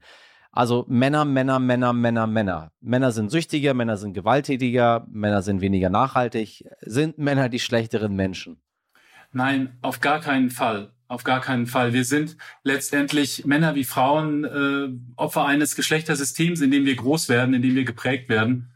Also 0.57 0.87
Männer, 0.89 1.27
Männer, 1.27 1.59
Männer, 1.59 1.93
Männer, 1.93 2.27
Männer. 2.27 2.73
Männer 2.81 3.13
sind 3.13 3.31
süchtiger, 3.31 3.75
Männer 3.75 3.99
sind 3.99 4.15
gewalttätiger, 4.15 5.07
Männer 5.11 5.43
sind 5.43 5.61
weniger 5.61 5.91
nachhaltig. 5.91 6.65
Sind 6.81 7.19
Männer 7.19 7.51
die 7.51 7.59
schlechteren 7.59 8.17
Menschen? 8.17 8.57
Nein, 9.33 9.77
auf 9.83 10.01
gar 10.01 10.19
keinen 10.19 10.49
Fall. 10.49 10.93
Auf 11.09 11.25
gar 11.25 11.43
keinen 11.43 11.67
Fall. 11.67 11.93
Wir 11.93 12.07
sind 12.07 12.39
letztendlich 12.65 13.45
Männer 13.45 13.75
wie 13.75 13.85
Frauen 13.85 14.45
äh, 14.45 14.89
Opfer 15.17 15.45
eines 15.45 15.77
Geschlechtersystems, 15.77 16.63
in 16.63 16.71
dem 16.71 16.87
wir 16.87 16.97
groß 16.97 17.29
werden, 17.29 17.53
in 17.53 17.61
dem 17.61 17.75
wir 17.75 17.85
geprägt 17.85 18.31
werden. 18.31 18.71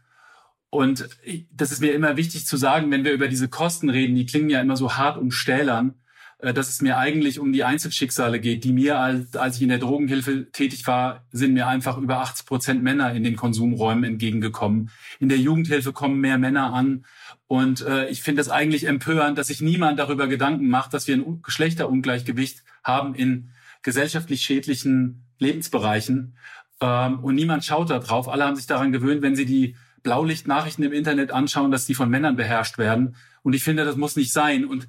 Und 0.69 1.09
das 1.51 1.71
ist 1.71 1.81
mir 1.81 1.93
immer 1.93 2.15
wichtig 2.15 2.45
zu 2.45 2.57
sagen, 2.57 2.91
wenn 2.91 3.05
wir 3.05 3.11
über 3.11 3.27
diese 3.27 3.49
Kosten 3.49 3.89
reden, 3.89 4.13
die 4.13 4.27
klingen 4.27 4.51
ja 4.51 4.61
immer 4.61 4.77
so 4.77 4.97
hart 4.97 5.17
und 5.17 5.31
stählern, 5.31 5.95
äh, 5.95 6.01
dass 6.41 6.69
es 6.69 6.81
mir 6.81 6.97
eigentlich 6.97 7.39
um 7.39 7.53
die 7.53 7.63
Einzelschicksale 7.63 8.39
geht, 8.39 8.63
die 8.63 8.73
mir, 8.73 8.99
als, 8.99 9.35
als 9.35 9.57
ich 9.57 9.61
in 9.61 9.69
der 9.69 9.77
Drogenhilfe 9.77 10.51
tätig 10.51 10.87
war, 10.87 11.23
sind 11.31 11.53
mir 11.53 11.67
einfach 11.67 11.97
über 11.97 12.19
80 12.19 12.45
Prozent 12.45 12.83
Männer 12.83 13.13
in 13.13 13.23
den 13.23 13.35
Konsumräumen 13.35 14.03
entgegengekommen. 14.03 14.89
In 15.19 15.29
der 15.29 15.37
Jugendhilfe 15.37 15.93
kommen 15.93 16.19
mehr 16.19 16.39
Männer 16.39 16.73
an 16.73 17.05
und 17.47 17.81
äh, 17.81 18.09
ich 18.09 18.23
finde 18.23 18.41
es 18.41 18.49
eigentlich 18.49 18.87
empörend, 18.87 19.37
dass 19.37 19.47
sich 19.47 19.61
niemand 19.61 19.99
darüber 19.99 20.27
Gedanken 20.27 20.67
macht, 20.67 20.93
dass 20.93 21.07
wir 21.07 21.15
ein 21.15 21.41
Geschlechterungleichgewicht 21.43 22.63
haben 22.83 23.13
in 23.13 23.51
gesellschaftlich 23.83 24.41
schädlichen 24.41 25.25
Lebensbereichen. 25.37 26.37
Ähm, 26.79 27.19
und 27.19 27.35
niemand 27.35 27.65
schaut 27.65 27.89
da 27.89 27.99
drauf. 27.99 28.29
Alle 28.29 28.45
haben 28.45 28.55
sich 28.55 28.67
daran 28.67 28.91
gewöhnt, 28.91 29.21
wenn 29.21 29.35
sie 29.35 29.45
die 29.45 29.75
Blaulichtnachrichten 30.03 30.83
im 30.83 30.93
Internet 30.93 31.31
anschauen, 31.31 31.71
dass 31.71 31.85
die 31.85 31.93
von 31.93 32.09
Männern 32.09 32.35
beherrscht 32.35 32.77
werden. 32.77 33.15
Und 33.43 33.53
ich 33.53 33.63
finde, 33.63 33.85
das 33.85 33.95
muss 33.97 34.15
nicht 34.15 34.33
sein. 34.33 34.65
Und 34.65 34.87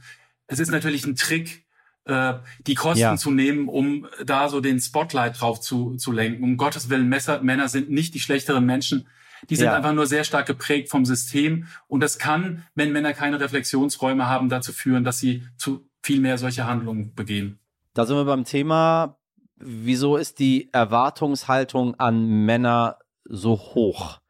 es 0.52 0.58
ist 0.58 0.70
natürlich 0.70 1.06
ein 1.06 1.16
Trick, 1.16 1.64
äh, 2.04 2.34
die 2.66 2.74
Kosten 2.74 3.00
ja. 3.00 3.16
zu 3.16 3.30
nehmen, 3.30 3.68
um 3.68 4.06
da 4.24 4.48
so 4.48 4.60
den 4.60 4.80
Spotlight 4.80 5.40
drauf 5.40 5.60
zu, 5.60 5.96
zu 5.96 6.12
lenken. 6.12 6.44
Um 6.44 6.56
Gottes 6.56 6.90
Willen, 6.90 7.08
Messer, 7.08 7.42
Männer 7.42 7.68
sind 7.68 7.90
nicht 7.90 8.14
die 8.14 8.20
schlechteren 8.20 8.66
Menschen. 8.66 9.08
Die 9.48 9.56
sind 9.56 9.66
ja. 9.66 9.74
einfach 9.74 9.92
nur 9.92 10.06
sehr 10.06 10.24
stark 10.24 10.46
geprägt 10.46 10.90
vom 10.90 11.04
System. 11.04 11.66
Und 11.88 12.00
das 12.00 12.18
kann, 12.18 12.64
wenn 12.74 12.92
Männer 12.92 13.14
keine 13.14 13.40
Reflexionsräume 13.40 14.28
haben, 14.28 14.48
dazu 14.48 14.72
führen, 14.72 15.04
dass 15.04 15.18
sie 15.18 15.42
zu 15.56 15.88
viel 16.02 16.20
mehr 16.20 16.36
solche 16.38 16.66
Handlungen 16.66 17.14
begehen. 17.14 17.58
Da 17.94 18.04
sind 18.04 18.16
wir 18.16 18.24
beim 18.24 18.44
Thema, 18.44 19.18
wieso 19.56 20.16
ist 20.16 20.38
die 20.38 20.68
Erwartungshaltung 20.72 21.98
an 21.98 22.44
Männer 22.44 22.98
so 23.24 23.56
hoch? 23.56 24.20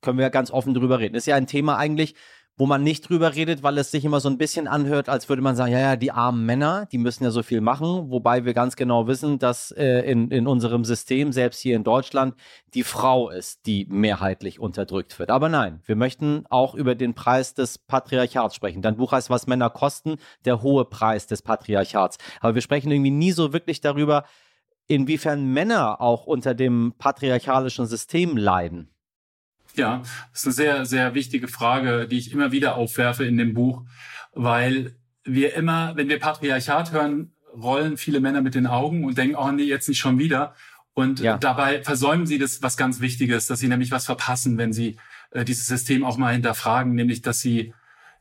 Können 0.00 0.18
wir 0.18 0.24
ja 0.24 0.30
ganz 0.30 0.50
offen 0.50 0.74
drüber 0.74 0.98
reden. 0.98 1.14
Ist 1.14 1.26
ja 1.26 1.36
ein 1.36 1.46
Thema 1.46 1.76
eigentlich, 1.76 2.16
wo 2.56 2.66
man 2.66 2.82
nicht 2.82 3.08
drüber 3.08 3.34
redet, 3.34 3.62
weil 3.62 3.78
es 3.78 3.90
sich 3.90 4.04
immer 4.04 4.20
so 4.20 4.28
ein 4.28 4.36
bisschen 4.36 4.68
anhört, 4.68 5.08
als 5.08 5.28
würde 5.28 5.40
man 5.40 5.56
sagen, 5.56 5.72
ja, 5.72 5.78
ja, 5.78 5.96
die 5.96 6.12
armen 6.12 6.44
Männer, 6.44 6.86
die 6.92 6.98
müssen 6.98 7.24
ja 7.24 7.30
so 7.30 7.42
viel 7.42 7.60
machen, 7.60 8.10
wobei 8.10 8.44
wir 8.44 8.52
ganz 8.52 8.76
genau 8.76 9.06
wissen, 9.06 9.38
dass 9.38 9.70
äh, 9.72 10.00
in, 10.00 10.30
in 10.30 10.46
unserem 10.46 10.84
System, 10.84 11.32
selbst 11.32 11.60
hier 11.60 11.76
in 11.76 11.84
Deutschland, 11.84 12.34
die 12.74 12.82
Frau 12.82 13.30
ist, 13.30 13.66
die 13.66 13.86
mehrheitlich 13.88 14.60
unterdrückt 14.60 15.18
wird. 15.18 15.30
Aber 15.30 15.48
nein, 15.48 15.80
wir 15.86 15.96
möchten 15.96 16.44
auch 16.50 16.74
über 16.74 16.94
den 16.94 17.14
Preis 17.14 17.54
des 17.54 17.78
Patriarchats 17.78 18.54
sprechen. 18.54 18.82
Dein 18.82 18.96
Buch 18.96 19.12
heißt, 19.12 19.30
was 19.30 19.46
Männer 19.46 19.70
kosten, 19.70 20.16
der 20.44 20.62
hohe 20.62 20.84
Preis 20.84 21.26
des 21.26 21.42
Patriarchats. 21.42 22.18
Aber 22.40 22.54
wir 22.54 22.62
sprechen 22.62 22.90
irgendwie 22.90 23.10
nie 23.10 23.32
so 23.32 23.52
wirklich 23.52 23.80
darüber, 23.80 24.24
inwiefern 24.88 25.52
Männer 25.52 26.00
auch 26.00 26.26
unter 26.26 26.54
dem 26.54 26.94
patriarchalischen 26.98 27.86
System 27.86 28.36
leiden. 28.36 28.91
Ja, 29.76 30.02
das 30.32 30.40
ist 30.40 30.46
eine 30.46 30.52
sehr, 30.54 30.86
sehr 30.86 31.14
wichtige 31.14 31.48
Frage, 31.48 32.06
die 32.06 32.18
ich 32.18 32.32
immer 32.32 32.52
wieder 32.52 32.76
aufwerfe 32.76 33.24
in 33.24 33.38
dem 33.38 33.54
Buch, 33.54 33.84
weil 34.34 34.96
wir 35.24 35.54
immer, 35.54 35.96
wenn 35.96 36.08
wir 36.08 36.18
Patriarchat 36.18 36.92
hören, 36.92 37.32
rollen 37.54 37.96
viele 37.96 38.20
Männer 38.20 38.42
mit 38.42 38.54
den 38.54 38.66
Augen 38.66 39.04
und 39.04 39.18
denken, 39.18 39.36
oh 39.36 39.50
nee, 39.50 39.64
jetzt 39.64 39.88
nicht 39.88 39.98
schon 39.98 40.18
wieder. 40.18 40.54
Und 40.94 41.20
ja. 41.20 41.38
dabei 41.38 41.82
versäumen 41.82 42.26
sie 42.26 42.38
das 42.38 42.62
was 42.62 42.76
ganz 42.76 43.00
Wichtiges, 43.00 43.46
dass 43.46 43.60
sie 43.60 43.68
nämlich 43.68 43.90
was 43.90 44.06
verpassen, 44.06 44.58
wenn 44.58 44.72
sie 44.72 44.96
äh, 45.30 45.44
dieses 45.44 45.66
System 45.66 46.04
auch 46.04 46.18
mal 46.18 46.32
hinterfragen, 46.32 46.94
nämlich 46.94 47.22
dass 47.22 47.40
sie 47.40 47.72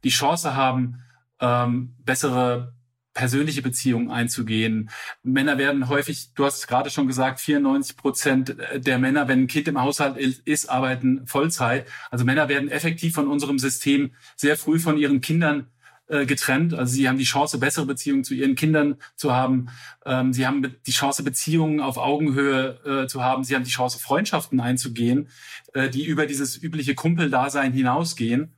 die 0.03 0.10
Chance 0.10 0.55
haben, 0.55 1.03
ähm, 1.39 1.96
bessere 2.05 2.74
persönliche 3.13 3.62
Beziehungen 3.62 4.10
einzugehen. 4.10 4.89
Männer 5.24 5.58
werden 5.58 5.89
häufig, 5.89 6.34
du 6.34 6.46
hast 6.46 6.68
gerade 6.68 6.89
schon 6.89 7.08
gesagt, 7.08 7.39
94 7.41 7.98
Prozent 7.98 8.56
der 8.75 9.00
Männer, 9.00 9.27
wenn 9.27 9.44
ein 9.44 9.48
Kind 9.48 9.68
im 9.68 9.82
Haushalt 9.82 10.18
ist, 10.18 10.70
arbeiten 10.70 11.25
Vollzeit. 11.27 11.88
Also 12.10 12.25
Männer 12.25 12.50
werden 12.50 12.70
effektiv 12.70 13.13
von 13.13 13.27
unserem 13.27 13.60
System 13.60 14.12
sehr 14.36 14.58
früh 14.58 14.80
von 14.80 14.98
ihren 14.98 15.22
Kindern 15.22 15.68
äh, 16.12 16.25
getrennt. 16.25 16.74
Also 16.74 16.94
sie 16.94 17.08
haben 17.08 17.18
die 17.18 17.24
Chance, 17.24 17.58
bessere 17.58 17.86
Beziehungen 17.86 18.25
zu 18.25 18.34
ihren 18.34 18.56
Kindern 18.56 18.98
zu 19.15 19.34
haben. 19.34 19.70
Ähm, 20.06 20.34
sie 20.34 20.46
haben 20.46 20.75
die 20.86 20.91
Chance, 20.91 21.24
Beziehungen 21.24 21.80
auf 21.80 21.98
Augenhöhe 21.98 23.03
äh, 23.03 23.08
zu 23.08 23.24
haben. 23.24 23.46
Sie 23.46 23.56
haben 23.56 23.63
die 23.63 23.72
Chance, 23.72 23.98
Freundschaften 23.98 24.60
einzugehen, 24.60 25.30
äh, 25.74 25.89
die 25.89 26.06
über 26.06 26.25
dieses 26.25 26.62
übliche 26.62 26.96
Kumpeldasein 26.96 27.72
hinausgehen. 27.72 28.53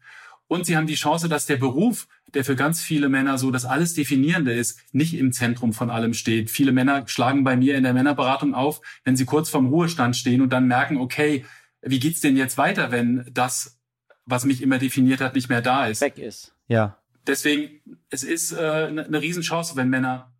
Und 0.53 0.67
sie 0.67 0.77
haben 0.77 0.85
die 0.85 0.93
Chance, 0.93 1.29
dass 1.29 1.47
der 1.47 1.57
Beruf, 1.57 2.07
der 2.35 2.45
für 2.45 2.55
ganz 2.55 2.79
viele 2.79 3.09
Männer 3.09 3.39
so 3.39 3.49
das 3.49 3.65
alles 3.65 3.95
Definierende 3.95 4.53
ist, 4.53 4.79
nicht 4.91 5.15
im 5.15 5.31
Zentrum 5.31 5.73
von 5.73 5.89
allem 5.89 6.13
steht. 6.13 6.51
Viele 6.51 6.71
Männer 6.71 7.07
schlagen 7.07 7.43
bei 7.43 7.55
mir 7.55 7.75
in 7.75 7.81
der 7.81 7.93
Männerberatung 7.93 8.53
auf, 8.53 8.79
wenn 9.03 9.15
sie 9.15 9.25
kurz 9.25 9.49
vorm 9.49 9.65
Ruhestand 9.65 10.15
stehen 10.15 10.41
und 10.41 10.53
dann 10.53 10.67
merken, 10.67 10.97
okay, 10.97 11.43
wie 11.81 11.99
geht's 11.99 12.21
denn 12.21 12.37
jetzt 12.37 12.59
weiter, 12.59 12.91
wenn 12.91 13.27
das, 13.31 13.79
was 14.25 14.45
mich 14.45 14.61
immer 14.61 14.77
definiert 14.77 15.21
hat, 15.21 15.33
nicht 15.33 15.49
mehr 15.49 15.63
da 15.63 15.87
ist? 15.87 16.01
Weg 16.01 16.19
ist, 16.19 16.53
ja. 16.67 16.99
Deswegen, 17.25 17.81
es 18.11 18.21
ist 18.21 18.51
äh, 18.51 18.57
eine, 18.57 19.05
eine 19.05 19.21
Riesenchance, 19.23 19.75
wenn 19.75 19.89
Männer 19.89 20.35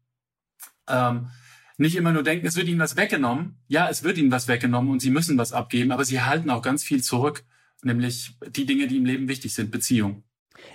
ähm, 0.88 1.30
nicht 1.78 1.96
immer 1.96 2.12
nur 2.12 2.22
denken, 2.22 2.46
es 2.46 2.56
wird 2.56 2.68
ihnen 2.68 2.80
was 2.80 2.98
weggenommen. 2.98 3.58
Ja, 3.68 3.90
es 3.90 4.04
wird 4.04 4.20
ihnen 4.20 4.30
was 4.30 4.48
weggenommen 4.48 4.92
und 4.92 5.00
sie 5.00 5.10
müssen 5.10 5.40
was 5.40 5.54
abgeben, 5.54 5.92
aber 5.92 6.06
sie 6.06 6.22
halten 6.22 6.52
auch 6.52 6.62
ganz 6.62 6.84
viel 6.84 7.02
zurück 7.02 7.44
nämlich 7.86 8.38
die 8.50 8.66
Dinge, 8.66 8.88
die 8.88 8.98
im 8.98 9.06
Leben 9.06 9.28
wichtig 9.28 9.54
sind, 9.54 9.72
Beziehung. 9.72 10.24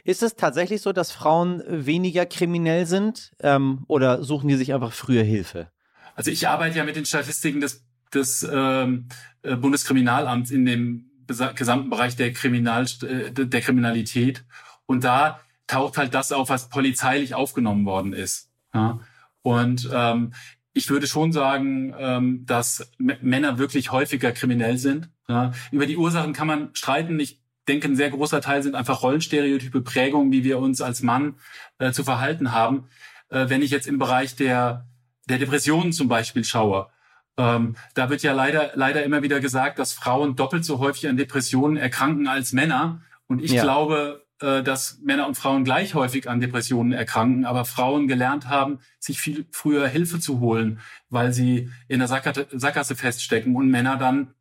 Ist 0.05 0.23
es 0.23 0.37
tatsächlich 0.37 0.83
so, 0.83 0.93
dass 0.93 1.13
Frauen 1.13 1.63
weniger 1.67 2.27
kriminell 2.27 2.87
sind 2.87 3.33
ähm, 3.41 3.85
oder 3.87 4.23
suchen 4.23 4.49
die 4.49 4.57
sich 4.57 4.75
einfach 4.75 4.93
früher 4.93 5.23
Hilfe? 5.23 5.71
Also 6.15 6.31
ich 6.31 6.49
arbeite 6.49 6.79
ja 6.79 6.85
mit 6.85 6.97
den 6.97 7.05
Statistiken 7.07 7.61
des, 7.61 7.85
des 8.13 8.47
ähm, 8.51 9.09
äh, 9.43 9.57
Bundeskriminalamts 9.57 10.51
in 10.51 10.67
dem 10.67 11.11
gesamten 11.55 11.91
Bereich 11.91 12.17
der, 12.17 12.33
Kriminal, 12.33 12.87
äh, 13.03 13.31
der 13.33 13.61
Kriminalität 13.61 14.45
und 14.87 15.05
da 15.05 15.41
taucht 15.67 15.99
halt 15.99 16.15
das 16.15 16.33
auf, 16.33 16.49
was 16.49 16.71
polizeilich 16.71 17.35
aufgenommen 17.35 17.85
worden 17.85 18.15
ist. 18.15 18.51
Ja? 18.75 19.01
Und 19.43 19.89
ähm, 19.93 20.33
ich 20.79 20.89
würde 20.91 21.07
schon 21.07 21.33
sagen, 21.33 21.95
ähm, 21.99 22.47
dass 22.47 22.91
Männer 22.99 23.59
wirklich 23.59 23.93
häufiger 23.93 24.33
kriminell 24.33 24.79
sind. 24.79 25.11
Ja, 25.29 25.53
über 25.73 25.87
die 25.87 25.97
Ursachen 25.97 26.33
kann 26.33 26.47
man 26.47 26.71
streiten. 26.73 27.19
Ich 27.21 27.43
denke, 27.67 27.89
ein 27.89 27.97
sehr 27.97 28.11
großer 28.11 28.41
Teil 28.41 28.63
sind 28.63 28.75
einfach 28.75 29.03
Rollenstereotype, 29.03 29.83
Prägungen, 29.83 30.33
wie 30.33 30.45
wir 30.45 30.59
uns 30.59 30.81
als 30.81 31.03
Mann 31.03 31.35
äh, 31.79 31.91
zu 31.93 32.05
verhalten 32.05 32.53
haben. 32.53 32.89
Äh, 33.29 33.49
wenn 33.49 33.61
ich 33.61 33.71
jetzt 33.71 33.87
im 33.87 33.99
Bereich 33.99 34.37
der, 34.37 34.87
der 35.29 35.39
Depressionen 35.39 35.93
zum 35.93 36.09
Beispiel 36.09 36.45
schaue, 36.45 36.89
ähm, 37.37 37.77
da 37.95 38.09
wird 38.09 38.23
ja 38.23 38.33
leider, 38.33 38.71
leider 38.75 39.03
immer 39.03 39.23
wieder 39.23 39.41
gesagt, 39.41 39.79
dass 39.79 39.93
Frauen 39.93 40.37
doppelt 40.37 40.65
so 40.65 40.79
häufig 40.79 41.09
an 41.09 41.17
Depressionen 41.17 41.77
erkranken 41.77 42.29
als 42.29 42.53
Männer. 42.53 43.03
Und 43.27 43.43
ich 43.43 43.53
ja. 43.53 43.63
glaube, 43.63 44.25
dass 44.39 45.01
Männer 45.03 45.27
und 45.27 45.37
Frauen 45.37 45.65
gleich 45.65 45.95
häufig 45.95 46.29
an 46.29 46.41
Depressionen 46.41 46.93
erkranken, 46.93 47.45
aber 47.45 47.65
Frauen 47.65 48.07
gelernt 48.07 48.49
haben, 48.49 48.79
sich 49.01 49.21
viel 49.21 49.47
früher 49.51 49.89
Hilfe 49.89 50.21
zu 50.21 50.39
holen, 50.39 50.81
weil 51.09 51.33
sie 51.33 51.71
in 51.89 51.99
der 51.99 52.09
Sackgasse 52.09 52.95
feststecken 52.95 53.57
und 53.57 53.69
Männer 53.69 53.97
dann 53.97 54.35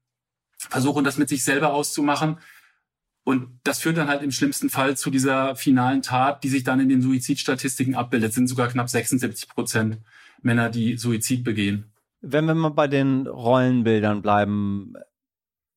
versuchen, 0.58 1.04
das 1.04 1.18
mit 1.18 1.30
sich 1.30 1.44
selber 1.44 1.74
auszumachen. 1.74 2.38
Und 3.24 3.60
das 3.64 3.82
führt 3.82 3.98
dann 3.98 4.08
halt 4.08 4.22
im 4.22 4.32
schlimmsten 4.32 4.70
Fall 4.70 4.96
zu 4.96 5.10
dieser 5.10 5.56
finalen 5.56 6.02
Tat, 6.02 6.44
die 6.44 6.50
sich 6.50 6.64
dann 6.64 6.80
in 6.80 6.90
den 6.90 7.02
Suizidstatistiken 7.02 7.96
abbildet. 7.96 8.30
Es 8.30 8.36
sind 8.36 8.48
sogar 8.48 8.68
knapp 8.70 8.90
76 8.90 9.50
Prozent 9.50 9.98
Männer, 10.42 10.70
die 10.70 10.96
Suizid 10.98 11.44
begehen. 11.44 11.92
Wenn 12.22 12.46
wir 12.46 12.56
mal 12.56 12.70
bei 12.70 12.88
den 12.88 13.28
Rollenbildern 13.28 14.22
bleiben, 14.22 14.94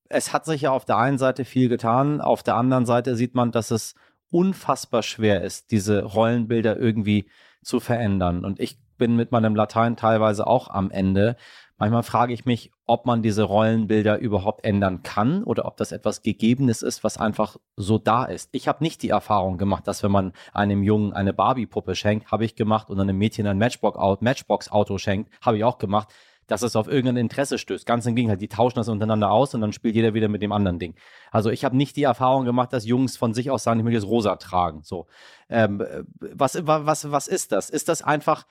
es 0.07 0.31
hat 0.31 0.45
sich 0.45 0.61
ja 0.61 0.71
auf 0.71 0.85
der 0.85 0.97
einen 0.97 1.17
Seite 1.17 1.43
viel 1.43 1.69
getan, 1.69 2.21
auf 2.21 2.43
der 2.43 2.55
anderen 2.55 2.85
Seite 2.85 3.15
sieht 3.15 3.35
man, 3.35 3.51
dass 3.51 3.71
es 3.71 3.95
unfassbar 4.31 5.03
schwer 5.03 5.43
ist, 5.43 5.71
diese 5.71 6.03
Rollenbilder 6.03 6.77
irgendwie 6.77 7.27
zu 7.63 7.79
verändern. 7.79 8.43
Und 8.43 8.59
ich 8.59 8.79
bin 8.97 9.15
mit 9.15 9.31
meinem 9.31 9.55
Latein 9.55 9.95
teilweise 9.95 10.47
auch 10.47 10.69
am 10.69 10.91
Ende. 10.91 11.35
Manchmal 11.77 12.03
frage 12.03 12.33
ich 12.33 12.45
mich, 12.45 12.71
ob 12.85 13.05
man 13.05 13.23
diese 13.23 13.43
Rollenbilder 13.43 14.19
überhaupt 14.19 14.63
ändern 14.63 15.01
kann 15.01 15.43
oder 15.43 15.65
ob 15.65 15.77
das 15.77 15.91
etwas 15.91 16.21
Gegebenes 16.21 16.83
ist, 16.83 17.03
was 17.03 17.17
einfach 17.17 17.57
so 17.75 17.97
da 17.97 18.25
ist. 18.25 18.49
Ich 18.51 18.67
habe 18.67 18.83
nicht 18.83 19.01
die 19.01 19.09
Erfahrung 19.09 19.57
gemacht, 19.57 19.87
dass 19.87 20.03
wenn 20.03 20.11
man 20.11 20.33
einem 20.53 20.83
Jungen 20.83 21.13
eine 21.13 21.33
Barbie-Puppe 21.33 21.95
schenkt, 21.95 22.31
habe 22.31 22.45
ich 22.45 22.55
gemacht, 22.55 22.89
und 22.89 22.99
einem 22.99 23.17
Mädchen 23.17 23.47
ein 23.47 23.57
Matchbox-Auto 23.57 24.97
schenkt, 24.99 25.31
habe 25.41 25.57
ich 25.57 25.63
auch 25.63 25.79
gemacht 25.79 26.09
dass 26.51 26.63
es 26.63 26.75
auf 26.75 26.89
irgendein 26.89 27.15
Interesse 27.15 27.57
stößt. 27.57 27.85
Ganz 27.85 28.05
im 28.05 28.13
Gegenteil, 28.13 28.37
die 28.37 28.49
tauschen 28.49 28.75
das 28.75 28.89
untereinander 28.89 29.31
aus 29.31 29.53
und 29.53 29.61
dann 29.61 29.71
spielt 29.71 29.95
jeder 29.95 30.13
wieder 30.13 30.27
mit 30.27 30.41
dem 30.41 30.51
anderen 30.51 30.79
Ding. 30.79 30.95
Also 31.31 31.49
ich 31.49 31.63
habe 31.63 31.77
nicht 31.77 31.95
die 31.95 32.03
Erfahrung 32.03 32.43
gemacht, 32.43 32.73
dass 32.73 32.85
Jungs 32.85 33.15
von 33.15 33.33
sich 33.33 33.49
aus 33.49 33.63
sagen, 33.63 33.79
ich 33.79 33.85
will 33.85 33.93
jetzt 33.93 34.05
rosa 34.05 34.35
tragen. 34.35 34.81
So, 34.83 35.07
ähm, 35.47 35.81
was, 36.19 36.57
was, 36.67 37.09
was 37.09 37.27
ist 37.29 37.53
das? 37.53 37.69
Ist 37.69 37.87
das 37.87 38.01
einfach, 38.01 38.45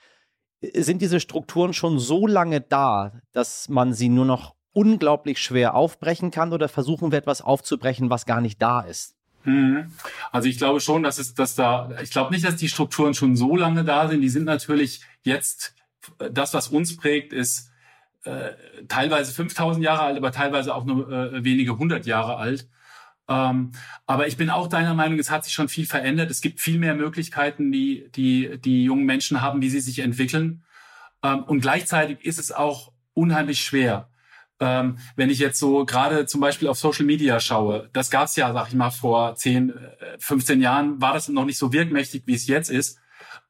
sind 0.73 1.03
diese 1.03 1.21
Strukturen 1.21 1.75
schon 1.75 1.99
so 1.99 2.27
lange 2.27 2.63
da, 2.63 3.21
dass 3.33 3.69
man 3.69 3.93
sie 3.93 4.09
nur 4.09 4.25
noch 4.25 4.55
unglaublich 4.73 5.39
schwer 5.39 5.75
aufbrechen 5.75 6.31
kann 6.31 6.55
oder 6.55 6.71
versuchen 6.71 7.13
wir 7.13 7.19
etwas 7.19 7.43
aufzubrechen, 7.43 8.09
was 8.09 8.25
gar 8.25 8.41
nicht 8.41 8.63
da 8.63 8.81
ist? 8.81 9.15
Mhm. 9.45 9.93
Also 10.33 10.49
ich 10.49 10.57
glaube 10.57 10.81
schon, 10.81 11.03
dass 11.03 11.19
es, 11.19 11.35
dass 11.35 11.55
da, 11.55 11.91
ich 12.03 12.11
glaube 12.11 12.33
nicht, 12.33 12.47
dass 12.47 12.57
die 12.57 12.71
Strukturen 12.71 13.13
schon 13.13 13.37
so 13.37 13.57
lange 13.57 13.85
da 13.85 14.09
sind. 14.09 14.23
Die 14.23 14.31
sind 14.31 14.45
natürlich 14.45 15.03
jetzt, 15.23 15.75
das, 16.31 16.55
was 16.55 16.69
uns 16.69 16.97
prägt, 16.97 17.35
ist 17.35 17.70
äh, 18.25 18.51
teilweise 18.89 19.33
5000 19.33 19.85
Jahre 19.85 20.03
alt, 20.03 20.17
aber 20.17 20.33
teilweise 20.33 20.75
auch 20.75 20.85
nur 20.85 21.11
äh, 21.11 21.45
wenige 21.45 21.79
hundert 21.79 22.07
Jahre 22.07 22.37
alt. 22.37 22.69
Ähm, 23.29 23.73
aber 24.07 24.27
ich 24.27 24.37
bin 24.37 24.51
auch 24.51 24.67
deiner 24.67 24.95
Meinung, 24.95 25.19
es 25.19 25.31
hat 25.31 25.45
sich 25.45 25.55
schon 25.55 25.69
viel 25.69 25.87
verändert. 25.87 26.31
Es 26.31 26.41
gibt 26.41 26.61
viel 26.61 26.79
mehr 26.79 26.95
Möglichkeiten, 26.95 27.71
die 27.71 28.11
die, 28.15 28.59
die 28.61 28.85
jungen 28.85 29.07
Menschen 29.07 29.41
haben, 29.41 29.63
wie 29.63 29.71
sie 29.71 29.81
sich 29.81 30.01
entwickeln. 30.01 30.65
Ähm, 31.23 31.45
und 31.45 31.61
gleichzeitig 31.61 32.25
ist 32.25 32.39
es 32.39 32.53
auch 32.53 32.93
unheimlich 33.15 33.63
schwer. 33.63 34.11
Ähm, 34.59 34.99
wenn 35.17 35.31
ich 35.31 35.39
jetzt 35.39 35.59
so 35.59 35.87
gerade 35.87 36.27
zum 36.27 36.41
Beispiel 36.41 36.69
auf 36.69 36.79
Social 36.79 37.07
Media 37.07 37.41
schaue, 37.41 37.89
das 37.93 38.11
gab 38.11 38.27
es 38.27 38.37
ja, 38.37 38.53
sag 38.53 38.69
ich 38.69 38.75
mal, 38.75 38.91
vor 38.91 39.35
10, 39.35 39.73
15 40.19 40.61
äh, 40.61 40.65
Jahren, 40.65 41.01
war 41.01 41.15
das 41.15 41.29
noch 41.29 41.47
nicht 41.47 41.57
so 41.57 41.73
wirkmächtig, 41.73 42.25
wie 42.27 42.35
es 42.35 42.47
jetzt 42.47 42.69
ist. 42.69 42.99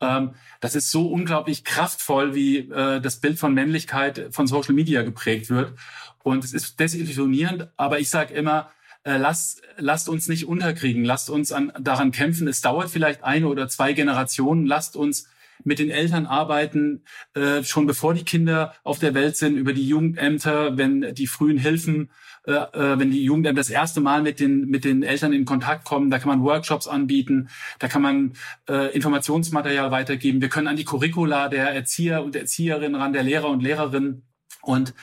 Ähm, 0.00 0.34
das 0.60 0.74
ist 0.74 0.90
so 0.90 1.06
unglaublich 1.08 1.64
kraftvoll, 1.64 2.34
wie 2.34 2.58
äh, 2.58 3.00
das 3.00 3.20
Bild 3.20 3.38
von 3.38 3.54
Männlichkeit 3.54 4.28
von 4.30 4.46
Social 4.46 4.74
Media 4.74 5.02
geprägt 5.02 5.50
wird. 5.50 5.78
Und 6.22 6.44
es 6.44 6.52
ist 6.52 6.80
desillusionierend, 6.80 7.68
aber 7.76 7.98
ich 7.98 8.10
sage 8.10 8.34
immer, 8.34 8.70
äh, 9.04 9.16
lasst, 9.16 9.62
lasst 9.76 10.08
uns 10.08 10.28
nicht 10.28 10.46
unterkriegen, 10.46 11.04
lasst 11.04 11.30
uns 11.30 11.52
an, 11.52 11.72
daran 11.80 12.12
kämpfen. 12.12 12.48
Es 12.48 12.60
dauert 12.60 12.90
vielleicht 12.90 13.24
eine 13.24 13.48
oder 13.48 13.68
zwei 13.68 13.92
Generationen, 13.92 14.66
lasst 14.66 14.96
uns 14.96 15.28
mit 15.64 15.78
den 15.78 15.90
Eltern 15.90 16.26
arbeiten, 16.26 17.04
äh, 17.34 17.62
schon 17.62 17.86
bevor 17.86 18.14
die 18.14 18.24
Kinder 18.24 18.74
auf 18.82 18.98
der 18.98 19.14
Welt 19.14 19.36
sind, 19.36 19.56
über 19.56 19.72
die 19.72 19.86
Jugendämter, 19.86 20.76
wenn 20.76 21.14
die 21.14 21.26
frühen 21.26 21.58
Hilfen 21.58 22.10
äh, 22.46 22.52
äh, 22.52 22.98
wenn 22.98 23.10
die 23.10 23.22
Jugendämter 23.22 23.60
das 23.60 23.68
erste 23.68 24.00
Mal 24.00 24.22
mit 24.22 24.40
den, 24.40 24.66
mit 24.66 24.84
den 24.84 25.02
Eltern 25.02 25.32
in 25.34 25.44
Kontakt 25.44 25.84
kommen, 25.84 26.10
da 26.10 26.18
kann 26.18 26.28
man 26.28 26.42
Workshops 26.42 26.88
anbieten, 26.88 27.50
da 27.78 27.88
kann 27.88 28.00
man 28.00 28.32
äh, 28.68 28.94
Informationsmaterial 28.94 29.90
weitergeben. 29.90 30.40
Wir 30.40 30.48
können 30.48 30.66
an 30.66 30.76
die 30.76 30.84
Curricula 30.84 31.48
der 31.48 31.70
Erzieher 31.70 32.24
und 32.24 32.34
Erzieherinnen 32.34 32.98
ran, 32.98 33.12
der 33.12 33.24
Lehrer 33.24 33.50
und 33.50 33.62
Lehrerinnen. 33.62 34.22
Und 34.62 34.94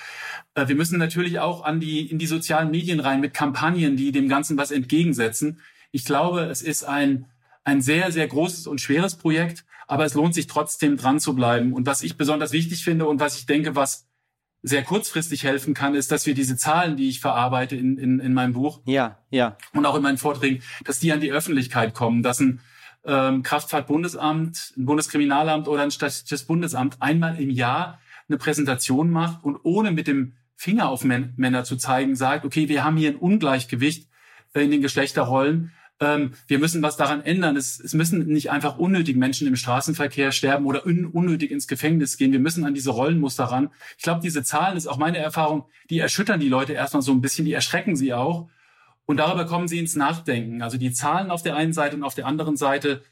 äh, 0.56 0.68
wir 0.68 0.76
müssen 0.76 0.98
natürlich 0.98 1.40
auch 1.40 1.64
an 1.64 1.80
die, 1.80 2.10
in 2.10 2.18
die 2.18 2.26
sozialen 2.26 2.72
Medien 2.72 3.00
rein 3.00 3.22
mit 3.22 3.36
Kampagnen, 3.36 3.98
die 3.98 4.12
dem 4.12 4.30
Ganzen 4.30 4.58
was 4.58 4.72
entgegensetzen. 4.72 5.62
Ich 5.92 6.06
glaube, 6.06 6.42
es 6.42 6.64
ist 6.64 6.86
ein, 6.86 7.28
ein 7.64 7.82
sehr, 7.82 8.12
sehr 8.12 8.28
großes 8.28 8.66
und 8.66 8.82
schweres 8.82 9.16
Projekt, 9.16 9.64
aber 9.88 10.06
es 10.06 10.16
lohnt 10.16 10.34
sich 10.34 10.48
trotzdem 10.48 10.98
dran 10.98 11.20
zu 11.20 11.36
bleiben. 11.36 11.74
Und 11.74 11.86
was 11.86 12.02
ich 12.02 12.18
besonders 12.18 12.52
wichtig 12.52 12.84
finde 12.84 13.06
und 13.06 13.20
was 13.20 13.38
ich 13.38 13.46
denke, 13.46 13.76
was 13.76 14.07
sehr 14.64 14.84
kurzfristig 14.84 15.44
helfen 15.44 15.74
kann, 15.74 15.96
ist, 15.96 16.12
dass 16.12 16.26
wir 16.26 16.34
diese 16.34 16.58
Zahlen, 16.58 16.98
die 16.98 17.10
ich 17.10 17.20
verarbeite 17.20 17.76
in, 17.76 17.98
in, 17.98 18.20
in 18.20 18.34
meinem 18.34 18.54
Buch 18.54 18.82
ja, 18.86 19.20
ja. 19.30 19.58
und 19.74 19.86
auch 19.86 19.96
in 19.96 20.02
meinen 20.02 20.18
Vorträgen, 20.18 20.62
dass 20.84 21.00
die 21.00 21.12
an 21.12 21.22
die 21.22 21.32
Öffentlichkeit 21.32 21.94
kommen, 21.94 22.24
dass 22.24 22.40
ein 22.40 22.60
ähm, 23.06 23.44
Kraftfahrtbundesamt, 23.44 24.74
ein 24.78 24.86
Bundeskriminalamt 24.86 25.68
oder 25.68 25.84
ein 25.84 25.92
Statistisches 25.92 26.46
Bundesamt 26.46 27.02
einmal 27.02 27.40
im 27.40 27.50
Jahr 27.50 28.00
eine 28.28 28.38
Präsentation 28.38 29.10
macht 29.10 29.44
und 29.44 29.58
ohne 29.64 29.92
mit 29.92 30.08
dem 30.08 30.34
Finger 30.56 30.90
auf 30.90 31.04
Männer 31.04 31.64
zu 31.64 31.78
zeigen, 31.78 32.16
sagt, 32.16 32.44
okay, 32.44 32.68
wir 32.68 32.84
haben 32.84 32.98
hier 32.98 33.12
ein 33.12 33.16
Ungleichgewicht 33.16 34.10
in 34.54 34.72
den 34.72 34.82
Geschlechterrollen 34.82 35.72
ähm, 36.00 36.34
wir 36.48 36.60
müssen 36.60 36.82
was 36.82 36.98
daran 36.98 37.22
ändern. 37.22 37.56
Es, 37.56 37.80
es 37.80 37.94
müssen 37.94 38.28
nicht 38.28 38.52
einfach 38.52 38.78
unnötig 38.78 39.16
Menschen 39.16 39.48
im 39.48 39.56
Straßenverkehr 39.56 40.32
sterben 40.32 40.66
oder 40.66 40.86
un, 40.86 41.06
unnötig 41.06 41.52
ins 41.52 41.68
Gefängnis 41.68 42.18
gehen. 42.18 42.32
Wir 42.32 42.40
müssen 42.40 42.66
an 42.66 42.74
diese 42.74 42.92
Rollenmuster 42.92 43.46
ran. 43.46 43.70
Ich 43.98 44.04
glaube, 44.04 44.22
diese 44.22 44.44
Zahlen 44.44 44.78
ist 44.78 44.88
auch 44.88 44.98
meine 44.98 45.18
Erfahrung, 45.18 45.66
die 45.90 46.00
erschüttern 46.00 46.40
die 46.40 46.50
Leute 46.50 46.74
erstmal 46.74 47.02
so 47.02 47.12
ein 47.12 47.22
bisschen, 47.22 47.46
die 47.46 47.54
erschrecken 47.54 47.96
sie 47.96 48.14
auch. 48.14 48.50
Und 49.06 49.18
darüber 49.18 49.46
kommen 49.46 49.68
sie 49.68 49.80
ins 49.80 49.96
Nachdenken. 49.96 50.62
Also 50.62 50.78
die 50.78 50.92
Zahlen 50.92 51.32
auf 51.32 51.42
der 51.42 51.56
einen 51.56 51.74
Seite 51.74 51.96
und 51.96 52.04
auf 52.04 52.16
der 52.16 52.28
anderen 52.28 52.58
Seite 52.58 53.04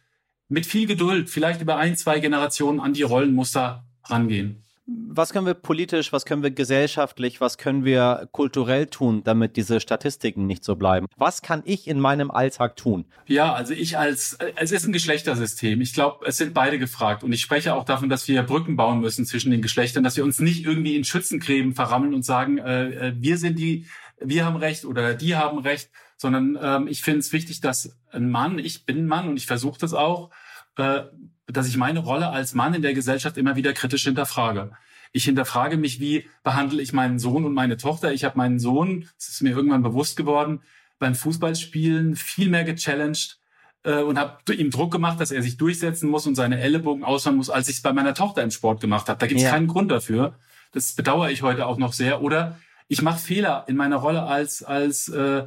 mit 0.47 0.65
viel 0.65 0.85
Geduld, 0.85 1.29
vielleicht 1.29 1.61
über 1.61 1.77
ein, 1.77 1.95
zwei 1.95 2.19
Generationen 2.19 2.79
an 2.79 2.93
die 2.93 3.03
Rollenmuster 3.03 3.85
rangehen 4.03 4.64
was 4.87 5.33
können 5.33 5.47
wir 5.47 5.55
politisch, 5.55 6.13
was 6.13 6.25
können 6.25 6.43
wir 6.43 6.51
gesellschaftlich, 6.51 7.41
was 7.41 7.57
können 7.57 7.85
wir 7.85 8.29
kulturell 8.31 8.85
tun, 8.85 9.23
damit 9.23 9.57
diese 9.57 9.79
Statistiken 9.79 10.45
nicht 10.45 10.63
so 10.63 10.75
bleiben? 10.75 11.07
Was 11.17 11.41
kann 11.41 11.63
ich 11.65 11.87
in 11.87 11.99
meinem 11.99 12.29
Alltag 12.29 12.75
tun? 12.75 13.05
Ja, 13.25 13.53
also 13.53 13.73
ich 13.73 13.97
als, 13.97 14.37
es 14.55 14.71
ist 14.71 14.85
ein 14.85 14.93
Geschlechtersystem. 14.93 15.81
Ich 15.81 15.93
glaube, 15.93 16.25
es 16.27 16.37
sind 16.37 16.53
beide 16.53 16.77
gefragt. 16.77 17.23
Und 17.23 17.33
ich 17.33 17.41
spreche 17.41 17.73
auch 17.73 17.83
davon, 17.83 18.09
dass 18.09 18.27
wir 18.27 18.43
Brücken 18.43 18.75
bauen 18.75 18.99
müssen 18.99 19.25
zwischen 19.25 19.49
den 19.49 19.63
Geschlechtern, 19.63 20.03
dass 20.03 20.17
wir 20.17 20.23
uns 20.23 20.39
nicht 20.39 20.65
irgendwie 20.65 20.95
in 20.95 21.03
Schützengräben 21.03 21.73
verrammeln 21.73 22.13
und 22.13 22.23
sagen, 22.23 22.59
äh, 22.59 23.07
äh 23.09 23.13
wir 23.17 23.37
sind 23.39 23.57
die, 23.57 23.87
wir 24.19 24.45
haben 24.45 24.57
Recht 24.57 24.85
oder 24.85 25.15
die 25.15 25.35
haben 25.35 25.57
Recht, 25.57 25.89
sondern 26.15 26.59
ähm, 26.61 26.87
ich 26.87 27.01
finde 27.01 27.19
es 27.19 27.33
wichtig, 27.33 27.59
dass 27.59 27.97
ein 28.11 28.29
Mann, 28.29 28.59
ich 28.59 28.85
bin 28.85 28.99
ein 28.99 29.07
Mann 29.07 29.29
und 29.29 29.37
ich 29.37 29.47
versuche 29.47 29.79
das 29.79 29.95
auch, 29.95 30.29
äh, 30.77 31.03
dass 31.47 31.67
ich 31.67 31.77
meine 31.77 31.99
Rolle 31.99 32.29
als 32.29 32.53
Mann 32.53 32.73
in 32.73 32.81
der 32.81 32.93
Gesellschaft 32.93 33.37
immer 33.37 33.55
wieder 33.55 33.73
kritisch 33.73 34.03
hinterfrage. 34.03 34.71
Ich 35.11 35.25
hinterfrage 35.25 35.77
mich, 35.77 35.99
wie 35.99 36.27
behandle 36.43 36.81
ich 36.81 36.91
meinen 36.91 37.19
Sohn 37.19 37.45
und 37.45 37.53
meine 37.53 37.77
Tochter. 37.77 38.11
Ich 38.11 38.23
habe 38.23 38.37
meinen 38.37 38.59
Sohn, 38.59 39.07
das 39.17 39.29
ist 39.29 39.41
mir 39.41 39.51
irgendwann 39.51 39.83
bewusst 39.83 40.17
geworden, 40.17 40.61
beim 40.99 41.15
Fußballspielen 41.15 42.15
viel 42.15 42.49
mehr 42.49 42.63
gechallenged 42.63 43.37
äh, 43.83 44.01
und 44.01 44.17
habe 44.17 44.53
ihm 44.53 44.71
Druck 44.71 44.91
gemacht, 44.91 45.19
dass 45.19 45.31
er 45.31 45.41
sich 45.41 45.57
durchsetzen 45.57 46.09
muss 46.09 46.27
und 46.27 46.35
seine 46.35 46.59
Ellenbogen 46.59 47.03
ausfahren 47.03 47.37
muss, 47.37 47.49
als 47.49 47.69
ich 47.69 47.77
es 47.77 47.81
bei 47.81 47.93
meiner 47.93 48.13
Tochter 48.13 48.43
im 48.43 48.51
Sport 48.51 48.81
gemacht 48.81 49.07
habe. 49.07 49.19
Da 49.19 49.27
gibt 49.27 49.39
es 49.39 49.45
ja. 49.45 49.51
keinen 49.51 49.67
Grund 49.67 49.91
dafür. 49.91 50.35
Das 50.71 50.93
bedauere 50.93 51.31
ich 51.31 51.41
heute 51.41 51.65
auch 51.65 51.77
noch 51.77 51.93
sehr. 51.93 52.21
Oder 52.21 52.59
ich 52.87 53.01
mache 53.01 53.19
Fehler 53.19 53.65
in 53.67 53.77
meiner 53.77 53.97
Rolle 53.97 54.23
als 54.23 54.63
als 54.63 55.07
äh, 55.09 55.45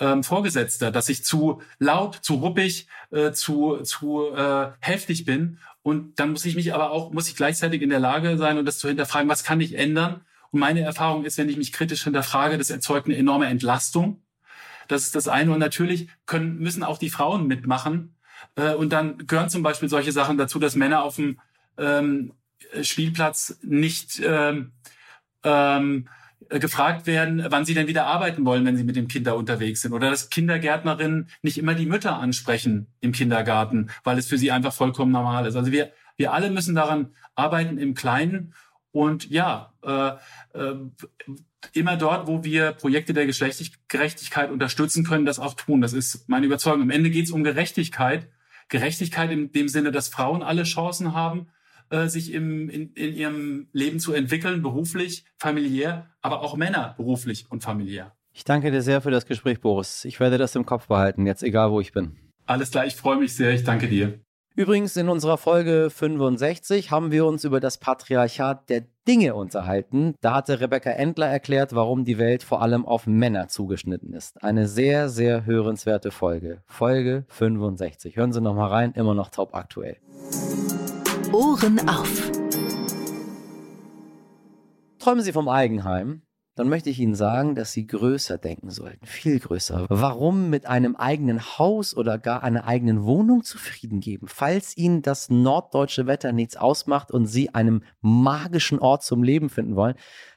ähm, 0.00 0.24
Vorgesetzter, 0.24 0.90
dass 0.90 1.08
ich 1.08 1.24
zu 1.24 1.62
laut, 1.78 2.18
zu 2.22 2.34
ruppig, 2.34 2.88
äh, 3.10 3.32
zu, 3.32 3.78
zu 3.82 4.34
äh, 4.34 4.72
heftig 4.80 5.24
bin. 5.24 5.58
Und 5.82 6.18
dann 6.18 6.32
muss 6.32 6.44
ich 6.44 6.54
mich 6.54 6.74
aber 6.74 6.90
auch, 6.90 7.12
muss 7.12 7.28
ich 7.28 7.36
gleichzeitig 7.36 7.82
in 7.82 7.90
der 7.90 8.00
Lage 8.00 8.36
sein 8.38 8.58
und 8.58 8.64
das 8.64 8.78
zu 8.78 8.88
hinterfragen, 8.88 9.28
was 9.28 9.44
kann 9.44 9.60
ich 9.60 9.74
ändern? 9.74 10.22
Und 10.50 10.60
meine 10.60 10.80
Erfahrung 10.80 11.24
ist, 11.24 11.38
wenn 11.38 11.48
ich 11.48 11.56
mich 11.56 11.72
kritisch 11.72 12.04
hinterfrage, 12.04 12.58
das 12.58 12.70
erzeugt 12.70 13.06
eine 13.06 13.16
enorme 13.16 13.46
Entlastung. 13.46 14.22
Das 14.88 15.02
ist 15.04 15.14
das 15.14 15.28
eine. 15.28 15.52
Und 15.52 15.58
natürlich 15.58 16.08
können, 16.26 16.58
müssen 16.58 16.84
auch 16.84 16.98
die 16.98 17.10
Frauen 17.10 17.46
mitmachen. 17.46 18.14
Äh, 18.56 18.74
und 18.74 18.92
dann 18.92 19.18
gehören 19.26 19.50
zum 19.50 19.62
Beispiel 19.62 19.88
solche 19.88 20.12
Sachen 20.12 20.38
dazu, 20.38 20.58
dass 20.58 20.76
Männer 20.76 21.02
auf 21.02 21.16
dem 21.16 21.40
ähm, 21.78 22.32
Spielplatz 22.82 23.58
nicht 23.62 24.20
ähm, 24.24 24.72
ähm, 25.42 26.08
äh, 26.08 26.21
gefragt 26.48 27.06
werden, 27.06 27.44
wann 27.48 27.64
sie 27.64 27.74
denn 27.74 27.86
wieder 27.86 28.06
arbeiten 28.06 28.44
wollen, 28.44 28.64
wenn 28.64 28.76
sie 28.76 28.84
mit 28.84 28.96
dem 28.96 29.08
Kinder 29.08 29.36
unterwegs 29.36 29.82
sind. 29.82 29.92
Oder 29.92 30.10
dass 30.10 30.30
Kindergärtnerinnen 30.30 31.28
nicht 31.42 31.58
immer 31.58 31.74
die 31.74 31.86
Mütter 31.86 32.18
ansprechen 32.18 32.88
im 33.00 33.12
Kindergarten, 33.12 33.90
weil 34.04 34.18
es 34.18 34.26
für 34.26 34.38
sie 34.38 34.50
einfach 34.50 34.72
vollkommen 34.72 35.12
normal 35.12 35.46
ist. 35.46 35.56
Also 35.56 35.72
wir, 35.72 35.92
wir 36.16 36.32
alle 36.32 36.50
müssen 36.50 36.74
daran 36.74 37.12
arbeiten 37.34 37.78
im 37.78 37.94
Kleinen. 37.94 38.54
Und 38.92 39.30
ja, 39.30 39.72
äh, 39.82 40.12
äh, 40.58 40.74
immer 41.72 41.96
dort, 41.96 42.26
wo 42.26 42.44
wir 42.44 42.72
Projekte 42.72 43.14
der 43.14 43.26
Geschlechtergerechtigkeit 43.26 44.50
unterstützen 44.50 45.04
können, 45.04 45.24
das 45.24 45.38
auch 45.38 45.54
tun. 45.54 45.80
Das 45.80 45.92
ist 45.92 46.28
meine 46.28 46.46
Überzeugung. 46.46 46.82
Am 46.82 46.90
Ende 46.90 47.10
geht 47.10 47.26
es 47.26 47.30
um 47.30 47.44
Gerechtigkeit. 47.44 48.28
Gerechtigkeit 48.68 49.30
in 49.30 49.52
dem 49.52 49.68
Sinne, 49.68 49.92
dass 49.92 50.08
Frauen 50.08 50.42
alle 50.42 50.64
Chancen 50.64 51.14
haben, 51.14 51.48
äh, 51.92 52.08
sich 52.08 52.32
im, 52.32 52.68
in, 52.68 52.92
in 52.94 53.14
ihrem 53.14 53.68
Leben 53.72 54.00
zu 54.00 54.12
entwickeln, 54.14 54.62
beruflich, 54.62 55.24
familiär, 55.38 56.10
aber 56.22 56.40
auch 56.40 56.56
Männer 56.56 56.94
beruflich 56.96 57.46
und 57.50 57.62
familiär. 57.62 58.16
Ich 58.32 58.44
danke 58.44 58.70
dir 58.70 58.80
sehr 58.80 59.02
für 59.02 59.10
das 59.10 59.26
Gespräch, 59.26 59.60
Boris. 59.60 60.04
Ich 60.06 60.18
werde 60.18 60.38
das 60.38 60.56
im 60.56 60.64
Kopf 60.64 60.88
behalten, 60.88 61.26
jetzt 61.26 61.42
egal 61.42 61.70
wo 61.70 61.80
ich 61.80 61.92
bin. 61.92 62.16
Alles 62.46 62.70
klar, 62.70 62.86
ich 62.86 62.96
freue 62.96 63.18
mich 63.18 63.36
sehr. 63.36 63.52
Ich 63.52 63.64
danke 63.64 63.88
dir. 63.88 64.18
Übrigens, 64.54 64.96
in 64.96 65.08
unserer 65.08 65.38
Folge 65.38 65.88
65 65.88 66.90
haben 66.90 67.10
wir 67.10 67.24
uns 67.24 67.44
über 67.44 67.58
das 67.60 67.78
Patriarchat 67.78 68.68
der 68.68 68.84
Dinge 69.08 69.34
unterhalten. 69.34 70.14
Da 70.20 70.34
hatte 70.34 70.60
Rebecca 70.60 70.90
Endler 70.90 71.28
erklärt, 71.28 71.74
warum 71.74 72.04
die 72.04 72.18
Welt 72.18 72.42
vor 72.42 72.60
allem 72.60 72.84
auf 72.84 73.06
Männer 73.06 73.48
zugeschnitten 73.48 74.12
ist. 74.12 74.42
Eine 74.42 74.68
sehr, 74.68 75.08
sehr 75.08 75.46
hörenswerte 75.46 76.10
Folge. 76.10 76.62
Folge 76.66 77.24
65. 77.28 78.16
Hören 78.16 78.32
Sie 78.32 78.42
noch 78.42 78.54
mal 78.54 78.68
rein, 78.68 78.92
immer 78.92 79.14
noch 79.14 79.30
top 79.30 79.54
aktuell. 79.54 79.96
Ohren 81.32 81.88
auf. 81.88 82.30
Träumen 84.98 85.22
Sie 85.22 85.32
vom 85.32 85.48
Eigenheim? 85.48 86.22
dann 86.54 86.68
möchte 86.68 86.90
ich 86.90 87.00
Ihnen 87.00 87.14
sagen, 87.14 87.54
dass 87.54 87.72
Sie 87.72 87.86
größer 87.86 88.36
denken 88.36 88.70
sollten, 88.70 89.06
viel 89.06 89.40
größer. 89.40 89.86
Warum 89.88 90.50
mit 90.50 90.66
einem 90.66 90.96
eigenen 90.96 91.40
Haus 91.58 91.96
oder 91.96 92.18
gar 92.18 92.42
einer 92.42 92.66
eigenen 92.66 93.04
Wohnung 93.04 93.42
zufrieden 93.42 94.00
geben, 94.00 94.26
falls 94.28 94.76
Ihnen 94.76 95.00
das 95.00 95.30
norddeutsche 95.30 96.06
Wetter 96.06 96.32
nichts 96.32 96.56
ausmacht 96.56 97.10
und 97.10 97.24
Sie 97.26 97.54
einen 97.54 97.86
magischen 98.02 98.80
Ort 98.80 99.02
zum 99.02 99.22
Leben 99.22 99.48
finden 99.48 99.76
wollen, 99.76 99.94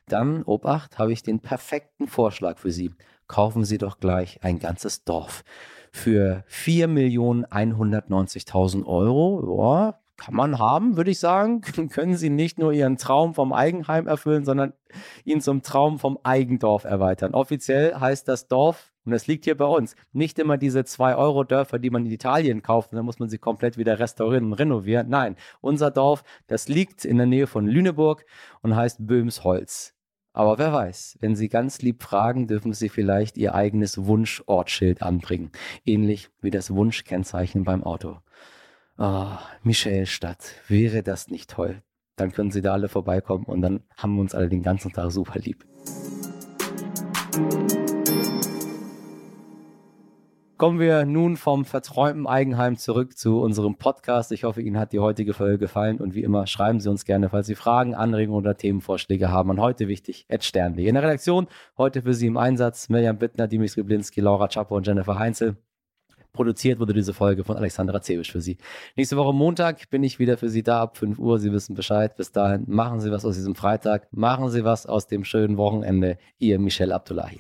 dann, 0.07 0.43
Obacht, 0.43 0.99
habe 0.99 1.11
ich 1.11 1.21
den 1.21 1.41
perfekten 1.41 2.07
Vorschlag 2.07 2.59
für 2.59 2.71
Sie. 2.71 2.93
Kaufen 3.27 3.65
Sie 3.65 3.77
doch 3.77 3.99
gleich 3.99 4.41
ein 4.41 4.59
ganzes 4.59 5.03
Dorf. 5.03 5.43
Für 5.91 6.45
4.190.000 6.49 8.85
Euro, 8.85 9.57
ja, 9.57 9.99
kann 10.17 10.35
man 10.35 10.59
haben, 10.59 10.97
würde 10.97 11.11
ich 11.11 11.19
sagen. 11.19 11.61
Können 11.91 12.15
Sie 12.15 12.29
nicht 12.29 12.57
nur 12.59 12.71
Ihren 12.71 12.97
Traum 12.97 13.33
vom 13.33 13.53
Eigenheim 13.53 14.07
erfüllen, 14.07 14.45
sondern 14.45 14.73
ihn 15.23 15.41
zum 15.41 15.61
Traum 15.61 15.99
vom 15.99 16.17
Eigendorf 16.23 16.83
erweitern. 16.83 17.33
Offiziell 17.33 17.95
heißt 17.95 18.27
das 18.27 18.47
Dorf, 18.47 18.93
und 19.05 19.11
das 19.11 19.27
liegt 19.27 19.45
hier 19.45 19.55
bei 19.55 19.65
uns, 19.65 19.95
nicht 20.13 20.39
immer 20.39 20.57
diese 20.57 20.79
2-Euro-Dörfer, 20.79 21.77
die 21.77 21.91
man 21.91 22.05
in 22.05 22.11
Italien 22.11 22.63
kauft, 22.63 22.91
und 22.91 22.95
dann 22.95 23.05
muss 23.05 23.19
man 23.19 23.29
sie 23.29 23.37
komplett 23.37 23.77
wieder 23.77 23.99
restaurieren 23.99 24.45
und 24.45 24.53
renovieren. 24.53 25.09
Nein, 25.09 25.35
unser 25.61 25.91
Dorf, 25.91 26.23
das 26.47 26.67
liegt 26.67 27.05
in 27.05 27.17
der 27.17 27.27
Nähe 27.27 27.45
von 27.45 27.67
Lüneburg 27.67 28.25
und 28.61 28.75
heißt 28.75 29.05
Böhmsholz. 29.05 29.93
Aber 30.33 30.57
wer 30.57 30.73
weiß, 30.73 31.17
wenn 31.21 31.35
Sie 31.35 31.47
ganz 31.47 31.81
lieb 31.81 32.03
fragen, 32.03 32.47
dürfen 32.47 32.73
Sie 32.73 32.89
vielleicht 32.89 33.37
Ihr 33.37 33.55
eigenes 33.55 34.05
Wunschortschild 34.05 35.01
anbringen. 35.01 35.51
Ähnlich 35.85 36.29
wie 36.41 36.51
das 36.51 36.73
Wunschkennzeichen 36.73 37.63
beim 37.63 37.85
Auto. 37.85 38.17
Oh, 38.97 39.27
Michaelstadt, 39.63 40.55
wäre 40.69 41.03
das 41.03 41.27
nicht 41.29 41.49
toll? 41.49 41.81
Dann 42.15 42.31
können 42.31 42.51
Sie 42.51 42.61
da 42.61 42.71
alle 42.71 42.87
vorbeikommen 42.87 43.43
und 43.43 43.61
dann 43.61 43.83
haben 43.97 44.15
wir 44.15 44.21
uns 44.21 44.33
alle 44.33 44.47
den 44.47 44.63
ganzen 44.63 44.93
Tag 44.93 45.11
super 45.11 45.37
lieb. 45.37 45.65
Kommen 50.55 50.79
wir 50.79 51.03
nun 51.03 51.35
vom 51.35 51.65
verträumten 51.65 52.25
Eigenheim 52.25 52.77
zurück 52.77 53.17
zu 53.17 53.41
unserem 53.41 53.75
Podcast. 53.75 54.31
Ich 54.31 54.45
hoffe, 54.45 54.61
Ihnen 54.61 54.79
hat 54.79 54.93
die 54.93 54.99
heutige 54.99 55.33
Folge 55.33 55.57
gefallen 55.57 55.97
und 55.97 56.15
wie 56.15 56.23
immer 56.23 56.47
schreiben 56.47 56.79
Sie 56.79 56.89
uns 56.89 57.03
gerne, 57.03 57.27
falls 57.27 57.47
Sie 57.47 57.55
Fragen, 57.55 57.95
Anregungen 57.95 58.39
oder 58.39 58.55
Themenvorschläge 58.55 59.29
haben. 59.29 59.49
Und 59.49 59.59
heute 59.59 59.89
wichtig, 59.89 60.25
at 60.29 60.45
Stern.de. 60.45 60.87
In 60.87 60.93
der 60.93 61.03
Redaktion 61.03 61.47
heute 61.77 62.03
für 62.03 62.13
Sie 62.13 62.27
im 62.27 62.37
Einsatz 62.37 62.87
Mirjam 62.87 63.17
Bittner, 63.17 63.49
Dimitri 63.49 63.83
Blinski, 63.83 64.21
Laura 64.21 64.47
Czapo 64.47 64.77
und 64.77 64.87
Jennifer 64.87 65.19
Heinzel. 65.19 65.57
Produziert 66.35 66.79
wurde 66.79 66.93
diese 66.93 67.13
Folge 67.13 67.43
von 67.43 67.57
Alexandra 67.57 68.01
Zebisch 68.01 68.31
für 68.31 68.41
Sie. 68.41 68.57
Nächste 68.95 69.17
Woche 69.17 69.33
Montag 69.33 69.89
bin 69.89 70.03
ich 70.03 70.19
wieder 70.19 70.37
für 70.37 70.49
Sie 70.49 70.61
da 70.61 70.81
ab 70.81 70.97
5 70.97 71.17
Uhr. 71.17 71.39
Sie 71.39 71.51
wissen 71.51 71.75
Bescheid. 71.75 72.15
Bis 72.15 72.31
dahin 72.31 72.65
machen 72.67 72.99
Sie 72.99 73.09
was 73.11 73.25
aus 73.25 73.35
diesem 73.35 73.55
Freitag. 73.55 74.07
Machen 74.11 74.49
Sie 74.49 74.63
was 74.63 74.85
aus 74.85 75.07
dem 75.07 75.23
schönen 75.23 75.57
Wochenende. 75.57 76.17
Ihr 76.37 76.59
Michel 76.59 76.91
Abdullahi. 76.91 77.39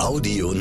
Audio. 0.00 0.51